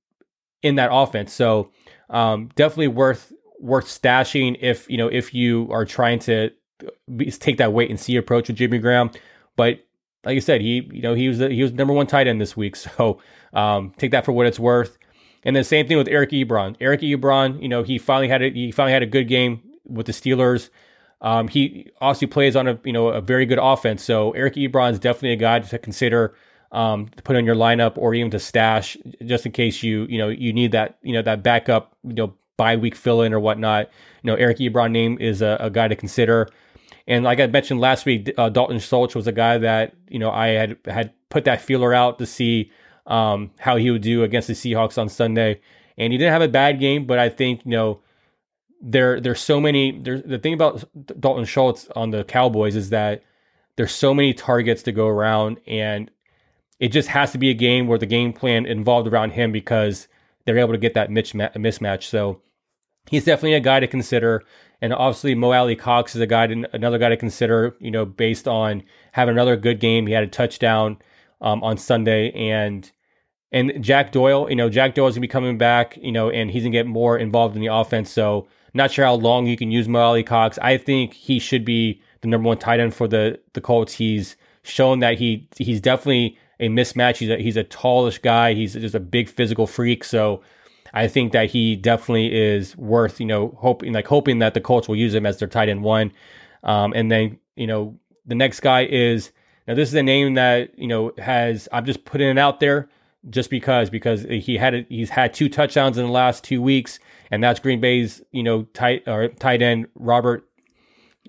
in 0.63 0.77
that 0.77 0.91
offense. 0.93 1.33
So 1.33 1.71
um, 2.11 2.51
definitely 2.55 2.89
worth 2.89 3.33
worth 3.59 3.87
stashing 3.87 4.57
if 4.61 4.89
you 4.89 4.97
know 4.97 5.09
if 5.09 5.35
you 5.35 5.69
are 5.71 5.85
trying 5.85 6.19
to 6.21 6.51
be, 7.17 7.31
take 7.31 7.59
that 7.59 7.73
wait 7.73 7.91
and 7.91 7.99
see 7.99 8.17
approach 8.17 8.49
with 8.49 8.57
Jimmy 8.57 8.79
Graham. 8.79 9.11
But 9.57 9.86
like 10.27 10.37
I 10.37 10.41
said, 10.41 10.61
he 10.61 10.89
you 10.93 11.01
know 11.01 11.15
he 11.15 11.29
was 11.29 11.39
the, 11.39 11.49
he 11.49 11.63
was 11.63 11.73
number 11.73 11.95
one 11.95 12.07
tight 12.07 12.27
end 12.27 12.41
this 12.41 12.57
week, 12.57 12.77
so 12.77 13.21
um, 13.55 13.95
take 13.97 14.11
that 14.11 14.25
for 14.25 14.33
what 14.33 14.47
it's 14.47 14.59
worth. 14.59 14.99
And 15.45 15.55
the 15.55 15.63
same 15.63 15.87
thing 15.87 15.97
with 15.97 16.09
Eric 16.09 16.31
Ebron. 16.31 16.75
Eric 16.81 17.03
Ebron, 17.03 17.63
you 17.63 17.69
know, 17.69 17.85
he 17.85 17.99
finally 17.99 18.29
had 18.29 18.43
a 18.43 18.51
he 18.51 18.73
finally 18.73 18.93
had 18.93 19.03
a 19.03 19.07
good 19.07 19.29
game 19.29 19.63
with 19.87 20.07
the 20.07 20.13
Steelers. 20.13 20.71
Um, 21.21 21.49
he 21.49 21.91
obviously 22.01 22.27
plays 22.27 22.57
on 22.57 22.67
a 22.67 22.79
you 22.85 22.93
know 22.93 23.09
a 23.09 23.21
very 23.21 23.47
good 23.47 23.61
offense. 23.63 24.03
So 24.03 24.33
Eric 24.33 24.55
Ebron 24.55 24.93
is 24.93 24.99
definitely 24.99 25.33
a 25.33 25.37
guy 25.37 25.61
to 25.61 25.79
consider 25.79 26.35
um, 26.73 27.09
to 27.17 27.23
put 27.23 27.37
on 27.37 27.45
your 27.45 27.55
lineup 27.55 27.97
or 27.97 28.13
even 28.13 28.31
to 28.33 28.41
stash 28.41 28.97
just 29.25 29.47
in 29.47 29.53
case 29.53 29.83
you 29.83 30.07
you 30.11 30.19
know 30.19 30.29
you 30.29 30.53
need 30.53 30.73
that 30.73 30.99
you 31.03 31.13
know 31.13 31.23
that 31.23 31.43
backup 31.43 31.97
you 32.03 32.15
know 32.15 32.35
bye 32.57 32.77
week 32.77 32.97
fill 32.97 33.23
in 33.23 33.33
or 33.33 33.39
whatnot. 33.39 33.89
You 34.23 34.33
know 34.33 34.35
Eric 34.35 34.59
Ebron 34.59 34.91
name 34.91 35.17
is 35.21 35.43
a, 35.43 35.57
a 35.61 35.71
guy 35.71 35.87
to 35.87 35.97
consider. 35.97 36.49
And 37.07 37.25
like 37.25 37.39
I 37.39 37.47
mentioned 37.47 37.81
last 37.81 38.05
week, 38.05 38.33
uh, 38.37 38.49
Dalton 38.49 38.79
Schultz 38.79 39.15
was 39.15 39.27
a 39.27 39.33
guy 39.33 39.59
that 39.59 39.95
you 40.09 40.19
know 40.19 40.31
I 40.31 40.49
had 40.49 40.77
had 40.87 41.13
put 41.29 41.45
that 41.45 41.61
feeler 41.61 41.95
out 41.95 42.19
to 42.19 42.27
see 42.27 42.71
um, 43.07 43.53
how 43.59 43.77
he 43.77 43.91
would 43.91 44.03
do 44.03 44.23
against 44.23 44.49
the 44.49 44.55
Seahawks 44.55 44.99
on 44.99 45.09
Sunday, 45.09 45.61
and 45.97 46.13
he 46.13 46.19
didn't 46.19 46.33
have 46.33 46.43
a 46.43 46.49
bad 46.49 46.81
game. 46.81 47.07
But 47.07 47.19
I 47.19 47.29
think 47.29 47.63
you 47.65 47.71
know 47.71 48.01
there 48.81 49.21
there's 49.21 49.41
so 49.41 49.61
many. 49.61 49.99
There's 49.99 50.23
the 50.23 50.39
thing 50.39 50.55
about 50.55 50.85
Dalton 51.21 51.45
Schultz 51.45 51.89
on 51.95 52.11
the 52.11 52.25
Cowboys 52.25 52.75
is 52.75 52.91
that 52.91 53.23
there's 53.77 53.93
so 53.93 54.13
many 54.13 54.35
targets 54.35 54.83
to 54.85 54.93
go 54.93 55.07
around, 55.07 55.61
and 55.67 56.11
it 56.81 56.89
just 56.89 57.09
has 57.09 57.33
to 57.33 57.39
be 57.39 57.51
a 57.51 57.55
game 57.55 57.87
where 57.87 57.99
the 57.99 58.07
game 58.07 58.33
plan 58.33 58.67
involved 58.67 59.09
around 59.09 59.31
him 59.31 59.53
because 59.53 60.09
they're 60.45 60.59
able 60.59 60.73
to 60.73 60.79
get 60.79 60.95
that 60.95 61.11
mismatch. 61.11 62.05
So 62.05 62.41
he's 63.09 63.25
definitely 63.25 63.55
a 63.55 63.61
guy 63.61 63.81
to 63.81 63.87
consider. 63.87 64.45
And 64.81 64.93
obviously, 64.93 65.35
Mo 65.35 65.53
Alie-Cox 65.53 66.15
is 66.15 66.21
a 66.21 66.27
guy, 66.27 66.47
to, 66.47 66.69
another 66.75 66.99
guy 66.99 67.09
to 67.09 67.17
consider. 67.17 67.77
You 67.81 67.91
know, 67.91 68.05
based 68.05 68.47
on 68.47 68.83
having 69.13 69.35
another 69.35 69.57
good 69.57 69.81
game, 69.81 70.07
he 70.07 70.13
had 70.13 70.25
a 70.25 70.29
touchdown 70.29 70.99
um, 71.41 71.63
on 71.63 71.79
Sunday, 71.79 72.31
and 72.33 72.91
and 73.53 73.83
Jack 73.83 74.13
Doyle. 74.13 74.49
You 74.51 74.57
know, 74.57 74.69
Jack 74.69 74.95
Doyle 74.95 75.09
is 75.09 75.15
gonna 75.15 75.23
be 75.23 75.29
coming 75.29 75.59
back. 75.59 75.97
You 75.97 76.13
know, 76.13 76.31
and 76.31 76.51
he's 76.51 76.63
gonna 76.63 76.73
get 76.73 76.87
more 76.87 77.17
involved 77.19 77.57
in 77.57 77.63
the 77.63 77.73
offense. 77.73 78.11
So, 78.11 78.49
not 78.75 78.91
sure 78.91 79.05
how 79.05 79.15
long 79.15 79.47
you 79.47 79.57
can 79.57 79.71
use 79.71 79.89
Mo 79.89 80.01
Alie-Cox. 80.01 80.59
I 80.61 80.77
think 80.77 81.15
he 81.15 81.39
should 81.39 81.65
be 81.65 82.03
the 82.21 82.29
number 82.29 82.49
one 82.49 82.59
tight 82.59 82.81
end 82.81 82.95
for 82.95 83.09
the 83.09 83.41
the 83.55 83.61
Colts. 83.61 83.95
He's 83.95 84.37
shown 84.63 84.99
that 85.01 85.19
he 85.19 85.49
he's 85.57 85.81
definitely 85.81 86.39
a 86.61 86.69
mismatch. 86.69 87.17
He's 87.17 87.31
a, 87.31 87.37
he's 87.37 87.57
a 87.57 87.65
tallish 87.65 88.21
guy. 88.21 88.55
He's 88.55 88.75
just 88.75 88.95
a 88.95 89.01
big 89.01 89.29
physical 89.29 89.67
freak. 89.67 90.05
So 90.05 90.43
I 90.95 91.09
think 91.09 91.33
that 91.33 91.51
he 91.51 91.77
definitely 91.77 92.35
is 92.35 92.77
worth, 92.77 93.21
you 93.21 93.27
know, 93.27 93.57
hoping 93.59 93.93
like 93.93 94.07
hoping 94.07 94.39
that 94.41 94.55
the 94.55 94.61
Colts 94.61 94.89
will 94.89 94.97
use 94.97 95.15
him 95.15 95.27
as 95.27 95.39
their 95.39 95.49
tight 95.49 95.69
end 95.69 95.83
one. 95.83 96.13
Um, 96.63 96.93
and 96.95 97.11
then, 97.11 97.39
you 97.55 97.67
know, 97.67 97.99
the 98.25 98.35
next 98.35 98.61
guy 98.61 98.85
is 98.85 99.31
now 99.67 99.75
this 99.75 99.89
is 99.89 99.95
a 99.95 100.03
name 100.03 100.35
that, 100.35 100.79
you 100.79 100.87
know, 100.87 101.13
has 101.19 101.69
I'm 101.73 101.85
just 101.85 102.05
putting 102.05 102.29
it 102.29 102.39
out 102.39 102.61
there 102.61 102.89
just 103.29 103.51
because 103.51 103.91
because 103.91 104.23
he 104.23 104.57
had 104.57 104.75
a, 104.75 104.87
he's 104.89 105.11
had 105.11 105.35
two 105.35 105.49
touchdowns 105.49 105.99
in 105.99 106.05
the 106.05 106.13
last 106.13 106.45
two 106.45 106.63
weeks, 106.63 106.99
and 107.31 107.43
that's 107.43 107.61
Green 107.61 107.81
Bay's, 107.81 108.23
you 108.33 108.43
know, 108.43 108.63
tight 108.75 109.03
or 109.07 109.29
tight 109.29 109.63
end 109.63 109.87
Robert 109.95 110.49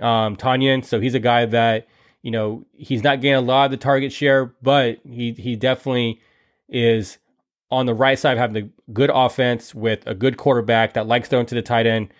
um 0.01 0.35
Tonyan. 0.35 0.85
So 0.85 0.99
he's 0.99 1.15
a 1.15 1.19
guy 1.19 1.45
that, 1.45 1.87
you 2.21 2.31
know, 2.31 2.65
he's 2.73 3.03
not 3.03 3.21
getting 3.21 3.35
a 3.35 3.41
lot 3.41 3.65
of 3.65 3.71
the 3.71 3.77
target 3.77 4.11
share, 4.11 4.53
but 4.61 4.99
he 5.03 5.31
he 5.31 5.55
definitely 5.55 6.21
is 6.69 7.17
on 7.69 7.85
the 7.85 7.93
right 7.93 8.17
side 8.17 8.37
having 8.37 8.63
a 8.63 8.91
good 8.91 9.11
offense 9.13 9.75
with 9.75 10.05
a 10.05 10.15
good 10.15 10.37
quarterback 10.37 10.93
that 10.93 11.07
likes 11.07 11.27
throwing 11.27 11.45
to 11.47 11.55
the 11.55 11.61
tight 11.61 11.85
end. 11.85 12.13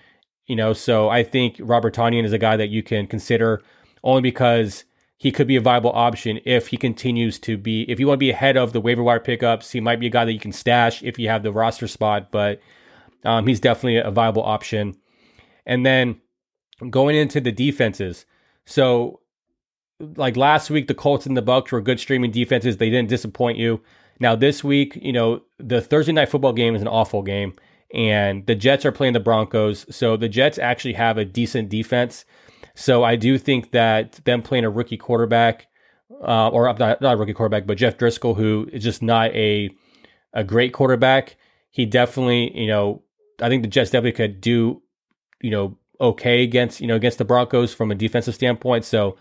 You 0.45 0.55
know, 0.55 0.73
so 0.73 1.09
I 1.09 1.23
think 1.23 1.57
Robert 1.59 1.93
Tonyan 1.93 2.23
is 2.23 2.33
a 2.33 2.37
guy 2.37 2.55
that 2.57 2.69
you 2.69 2.81
can 2.81 3.07
consider 3.07 3.61
only 4.03 4.21
because 4.21 4.85
he 5.17 5.31
could 5.31 5.47
be 5.47 5.55
a 5.55 5.61
viable 5.61 5.91
option 5.91 6.39
if 6.45 6.67
he 6.67 6.77
continues 6.77 7.39
to 7.39 7.57
be. 7.57 7.83
If 7.89 7.99
you 7.99 8.07
want 8.07 8.17
to 8.17 8.25
be 8.25 8.29
ahead 8.29 8.55
of 8.55 8.71
the 8.71 8.79
waiver 8.79 9.03
wire 9.03 9.19
pickups, 9.19 9.71
he 9.71 9.81
might 9.81 9.99
be 9.99 10.07
a 10.07 10.11
guy 10.11 10.25
that 10.25 10.33
you 10.33 10.39
can 10.39 10.51
stash 10.53 11.01
if 11.03 11.17
you 11.17 11.27
have 11.27 11.43
the 11.43 11.51
roster 11.51 11.87
spot. 11.87 12.31
But 12.31 12.61
um, 13.25 13.47
he's 13.47 13.59
definitely 13.59 13.97
a 13.97 14.11
viable 14.11 14.43
option. 14.43 14.95
And 15.65 15.85
then 15.85 16.21
going 16.89 17.15
into 17.15 17.41
the 17.41 17.51
defenses, 17.51 18.25
so 18.65 19.21
like 19.99 20.37
last 20.37 20.69
week, 20.69 20.87
the 20.87 20.93
Colts 20.93 21.25
and 21.25 21.35
the 21.35 21.41
Bucks 21.41 21.71
were 21.71 21.81
good 21.81 21.99
streaming 21.99 22.31
defenses. 22.31 22.77
They 22.77 22.89
didn't 22.89 23.09
disappoint 23.09 23.57
you. 23.57 23.81
Now, 24.19 24.35
this 24.35 24.63
week, 24.63 24.97
you 25.01 25.13
know, 25.13 25.41
the 25.57 25.81
Thursday 25.81 26.11
night 26.11 26.29
football 26.29 26.53
game 26.53 26.75
is 26.75 26.81
an 26.81 26.87
awful 26.87 27.21
game, 27.21 27.53
and 27.93 28.45
the 28.45 28.55
Jets 28.55 28.85
are 28.85 28.91
playing 28.91 29.13
the 29.13 29.19
Broncos. 29.19 29.85
So 29.95 30.17
the 30.17 30.29
Jets 30.29 30.57
actually 30.57 30.93
have 30.93 31.17
a 31.17 31.25
decent 31.25 31.69
defense. 31.69 32.25
So 32.75 33.03
I 33.03 33.15
do 33.15 33.37
think 33.37 33.71
that 33.71 34.13
them 34.25 34.41
playing 34.41 34.65
a 34.65 34.69
rookie 34.69 34.97
quarterback, 34.97 35.67
uh, 36.21 36.49
or 36.49 36.71
not, 36.73 37.01
not 37.01 37.13
a 37.13 37.17
rookie 37.17 37.33
quarterback, 37.33 37.65
but 37.65 37.77
Jeff 37.77 37.97
Driskel, 37.97 38.35
who 38.35 38.67
is 38.71 38.83
just 38.83 39.01
not 39.01 39.31
a 39.33 39.69
a 40.33 40.43
great 40.43 40.73
quarterback, 40.73 41.37
he 41.71 41.85
definitely, 41.85 42.55
you 42.55 42.67
know, 42.67 43.01
I 43.41 43.49
think 43.49 43.63
the 43.63 43.69
Jets 43.69 43.89
definitely 43.91 44.11
could 44.11 44.41
do, 44.41 44.81
you 45.41 45.49
know, 45.49 45.77
okay 45.99 46.43
against 46.43 46.79
you 46.79 46.87
know 46.87 46.95
against 46.95 47.17
the 47.17 47.25
Broncos 47.25 47.73
from 47.73 47.91
a 47.91 47.95
defensive 47.95 48.35
standpoint. 48.35 48.85
So 48.85 49.17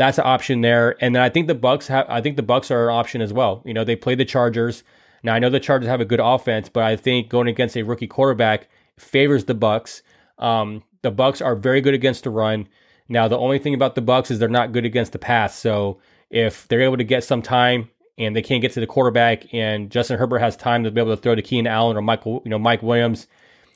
that's 0.00 0.16
an 0.16 0.24
option 0.26 0.62
there. 0.62 0.96
And 1.02 1.14
then 1.14 1.22
I 1.22 1.28
think 1.28 1.46
the 1.46 1.54
Bucks 1.54 1.88
have 1.88 2.06
I 2.08 2.22
think 2.22 2.36
the 2.36 2.42
Bucks 2.42 2.70
are 2.70 2.88
an 2.88 2.94
option 2.94 3.20
as 3.20 3.34
well. 3.34 3.62
You 3.66 3.74
know, 3.74 3.84
they 3.84 3.96
play 3.96 4.14
the 4.14 4.24
Chargers. 4.24 4.82
Now 5.22 5.34
I 5.34 5.38
know 5.38 5.50
the 5.50 5.60
Chargers 5.60 5.90
have 5.90 6.00
a 6.00 6.06
good 6.06 6.20
offense, 6.20 6.70
but 6.70 6.84
I 6.84 6.96
think 6.96 7.28
going 7.28 7.48
against 7.48 7.76
a 7.76 7.82
rookie 7.82 8.06
quarterback 8.06 8.68
favors 8.98 9.44
the 9.44 9.54
Bucks. 9.54 10.02
Um, 10.38 10.84
the 11.02 11.10
Bucks 11.10 11.42
are 11.42 11.54
very 11.54 11.82
good 11.82 11.92
against 11.92 12.24
the 12.24 12.30
run. 12.30 12.66
Now 13.10 13.28
the 13.28 13.36
only 13.36 13.58
thing 13.58 13.74
about 13.74 13.94
the 13.94 14.00
Bucks 14.00 14.30
is 14.30 14.38
they're 14.38 14.48
not 14.48 14.72
good 14.72 14.86
against 14.86 15.12
the 15.12 15.18
pass. 15.18 15.58
So 15.58 16.00
if 16.30 16.66
they're 16.68 16.80
able 16.80 16.96
to 16.96 17.04
get 17.04 17.22
some 17.22 17.42
time 17.42 17.90
and 18.16 18.34
they 18.34 18.40
can't 18.40 18.62
get 18.62 18.72
to 18.72 18.80
the 18.80 18.86
quarterback 18.86 19.52
and 19.52 19.90
Justin 19.90 20.16
Herbert 20.16 20.38
has 20.38 20.56
time 20.56 20.82
to 20.84 20.90
be 20.90 21.02
able 21.02 21.14
to 21.14 21.20
throw 21.20 21.34
to 21.34 21.42
Keenan 21.42 21.70
Allen 21.70 21.98
or 21.98 22.00
Michael, 22.00 22.40
you 22.46 22.50
know, 22.50 22.58
Mike 22.58 22.82
Williams, 22.82 23.26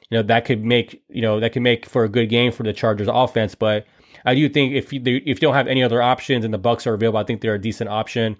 you 0.08 0.16
know, 0.16 0.22
that 0.22 0.46
could 0.46 0.64
make, 0.64 1.02
you 1.10 1.20
know, 1.20 1.38
that 1.38 1.52
could 1.52 1.62
make 1.62 1.84
for 1.84 2.04
a 2.04 2.08
good 2.08 2.30
game 2.30 2.50
for 2.50 2.62
the 2.62 2.72
Chargers 2.72 3.08
offense. 3.10 3.54
But 3.54 3.86
I 4.24 4.34
do 4.34 4.48
think 4.48 4.74
if 4.74 4.92
you, 4.92 5.00
if 5.04 5.26
you 5.26 5.34
don't 5.34 5.54
have 5.54 5.66
any 5.66 5.82
other 5.82 6.00
options 6.00 6.44
and 6.44 6.54
the 6.54 6.58
Bucks 6.58 6.86
are 6.86 6.94
available, 6.94 7.18
I 7.18 7.24
think 7.24 7.40
they're 7.40 7.54
a 7.54 7.60
decent 7.60 7.90
option. 7.90 8.36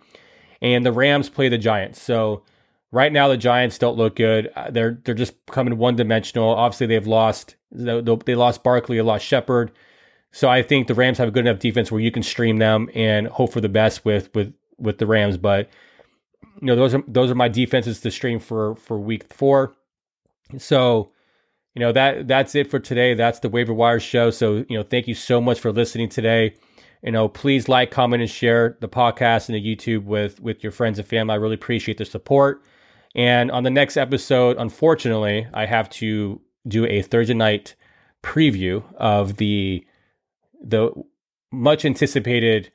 And 0.62 0.84
the 0.84 0.92
Rams 0.92 1.28
play 1.28 1.48
the 1.48 1.58
Giants. 1.58 2.00
So 2.00 2.42
right 2.90 3.12
now 3.12 3.28
the 3.28 3.36
Giants 3.36 3.76
don't 3.76 3.96
look 3.96 4.16
good. 4.16 4.50
Uh, 4.54 4.70
they're 4.70 4.98
they're 5.04 5.14
just 5.14 5.34
coming 5.46 5.76
one 5.76 5.96
dimensional. 5.96 6.48
Obviously 6.48 6.86
they've 6.86 7.06
lost 7.06 7.56
they 7.70 8.34
lost 8.34 8.62
Barkley, 8.62 8.96
they 8.96 9.02
lost 9.02 9.26
Shepard. 9.26 9.72
So 10.30 10.48
I 10.48 10.62
think 10.62 10.86
the 10.86 10.94
Rams 10.94 11.18
have 11.18 11.28
a 11.28 11.30
good 11.30 11.46
enough 11.46 11.60
defense 11.60 11.92
where 11.92 12.00
you 12.00 12.10
can 12.10 12.22
stream 12.22 12.58
them 12.58 12.88
and 12.94 13.26
hope 13.26 13.52
for 13.52 13.60
the 13.60 13.68
best 13.68 14.04
with 14.04 14.34
with 14.34 14.54
with 14.78 14.98
the 14.98 15.06
Rams. 15.06 15.36
But 15.36 15.68
you 16.60 16.66
know 16.66 16.76
those 16.76 16.94
are 16.94 17.02
those 17.06 17.30
are 17.30 17.34
my 17.34 17.48
defenses 17.48 18.00
to 18.00 18.10
stream 18.10 18.38
for 18.38 18.76
for 18.76 18.98
week 18.98 19.32
four. 19.32 19.74
So 20.58 21.10
you 21.74 21.80
know 21.80 21.92
that 21.92 22.28
that's 22.28 22.54
it 22.54 22.70
for 22.70 22.78
today. 22.78 23.14
That's 23.14 23.40
the 23.40 23.48
waiver 23.48 23.74
wire 23.74 24.00
show. 24.00 24.30
So 24.30 24.64
you 24.68 24.76
know 24.78 24.82
thank 24.82 25.08
you 25.08 25.14
so 25.14 25.40
much 25.40 25.60
for 25.60 25.72
listening 25.72 26.08
today. 26.08 26.54
You 27.02 27.12
know 27.12 27.28
please 27.28 27.68
like, 27.68 27.90
comment, 27.90 28.22
and 28.22 28.30
share 28.30 28.76
the 28.80 28.88
podcast 28.88 29.48
and 29.48 29.56
the 29.56 29.76
YouTube 29.76 30.04
with 30.04 30.40
with 30.40 30.62
your 30.62 30.72
friends 30.72 30.98
and 30.98 31.06
family. 31.06 31.32
I 31.32 31.36
really 31.36 31.54
appreciate 31.54 31.98
the 31.98 32.04
support. 32.04 32.62
And 33.14 33.50
on 33.50 33.62
the 33.62 33.70
next 33.70 33.96
episode, 33.96 34.56
unfortunately, 34.58 35.46
I 35.54 35.66
have 35.66 35.88
to 35.90 36.40
do 36.66 36.86
a 36.86 37.02
Thursday 37.02 37.34
night 37.34 37.74
preview 38.22 38.82
of 38.96 39.36
the 39.36 39.86
the 40.62 40.90
much 41.52 41.84
anticipated 41.84 42.72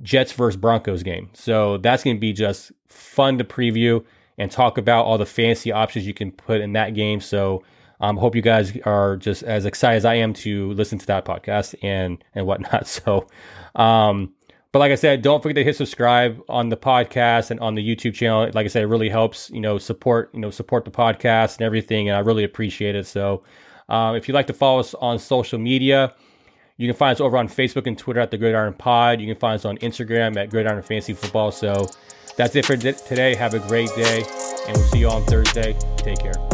Jets 0.00 0.32
versus 0.32 0.56
Broncos 0.56 1.02
game. 1.02 1.30
So 1.34 1.76
that's 1.78 2.02
going 2.02 2.16
to 2.16 2.20
be 2.20 2.32
just 2.32 2.72
fun 2.86 3.36
to 3.38 3.44
preview 3.44 4.04
and 4.38 4.50
talk 4.50 4.78
about 4.78 5.04
all 5.04 5.18
the 5.18 5.26
fancy 5.26 5.70
options 5.70 6.06
you 6.06 6.14
can 6.14 6.32
put 6.32 6.60
in 6.60 6.72
that 6.72 6.94
game. 6.94 7.20
So 7.20 7.62
um, 8.02 8.16
hope 8.16 8.34
you 8.34 8.42
guys 8.42 8.76
are 8.84 9.16
just 9.16 9.44
as 9.44 9.64
excited 9.64 9.98
as 9.98 10.04
I 10.04 10.14
am 10.14 10.34
to 10.34 10.72
listen 10.72 10.98
to 10.98 11.06
that 11.06 11.24
podcast 11.24 11.76
and 11.82 12.22
and 12.34 12.46
whatnot. 12.46 12.86
So, 12.92 13.28
um, 13.74 14.34
but 14.72 14.80
like 14.80 14.90
I 14.90 14.96
said, 14.96 15.22
don't 15.22 15.42
forget 15.42 15.56
to 15.56 15.64
hit 15.64 15.76
subscribe 15.76 16.42
on 16.48 16.68
the 16.68 16.76
podcast 16.76 17.50
and 17.50 17.60
on 17.60 17.74
the 17.74 17.82
YouTube 17.82 18.14
channel. 18.14 18.50
Like 18.52 18.64
I 18.64 18.68
said, 18.68 18.82
it 18.82 18.86
really 18.86 19.08
helps 19.08 19.50
you 19.50 19.60
know 19.60 19.78
support 19.78 20.30
you 20.34 20.40
know 20.40 20.50
support 20.50 20.84
the 20.84 20.90
podcast 20.90 21.56
and 21.56 21.62
everything, 21.62 22.08
and 22.08 22.16
I 22.16 22.20
really 22.20 22.44
appreciate 22.44 22.96
it. 22.96 23.06
So, 23.06 23.44
um, 23.88 24.16
if 24.16 24.26
you'd 24.26 24.34
like 24.34 24.48
to 24.48 24.52
follow 24.52 24.80
us 24.80 24.94
on 24.94 25.18
social 25.18 25.58
media. 25.58 26.14
You 26.78 26.88
can 26.88 26.96
find 26.96 27.14
us 27.14 27.20
over 27.20 27.36
on 27.36 27.48
Facebook 27.48 27.86
and 27.86 27.96
Twitter 27.96 28.18
at 28.18 28.32
the 28.32 28.38
Gridiron 28.38 28.72
Pod. 28.72 29.20
You 29.20 29.28
can 29.28 29.38
find 29.38 29.54
us 29.54 29.64
on 29.64 29.78
Instagram 29.78 30.36
at 30.36 30.50
Gridiron 30.50 30.82
Fantasy 30.82 31.12
Football. 31.12 31.52
So 31.52 31.86
that's 32.36 32.56
it 32.56 32.64
for 32.64 32.76
today. 32.76 33.36
Have 33.36 33.54
a 33.54 33.60
great 33.60 33.90
day, 33.94 34.24
and 34.66 34.76
we'll 34.76 34.86
see 34.88 35.00
you 35.00 35.08
on 35.08 35.22
Thursday. 35.26 35.76
Take 35.98 36.18
care. 36.18 36.51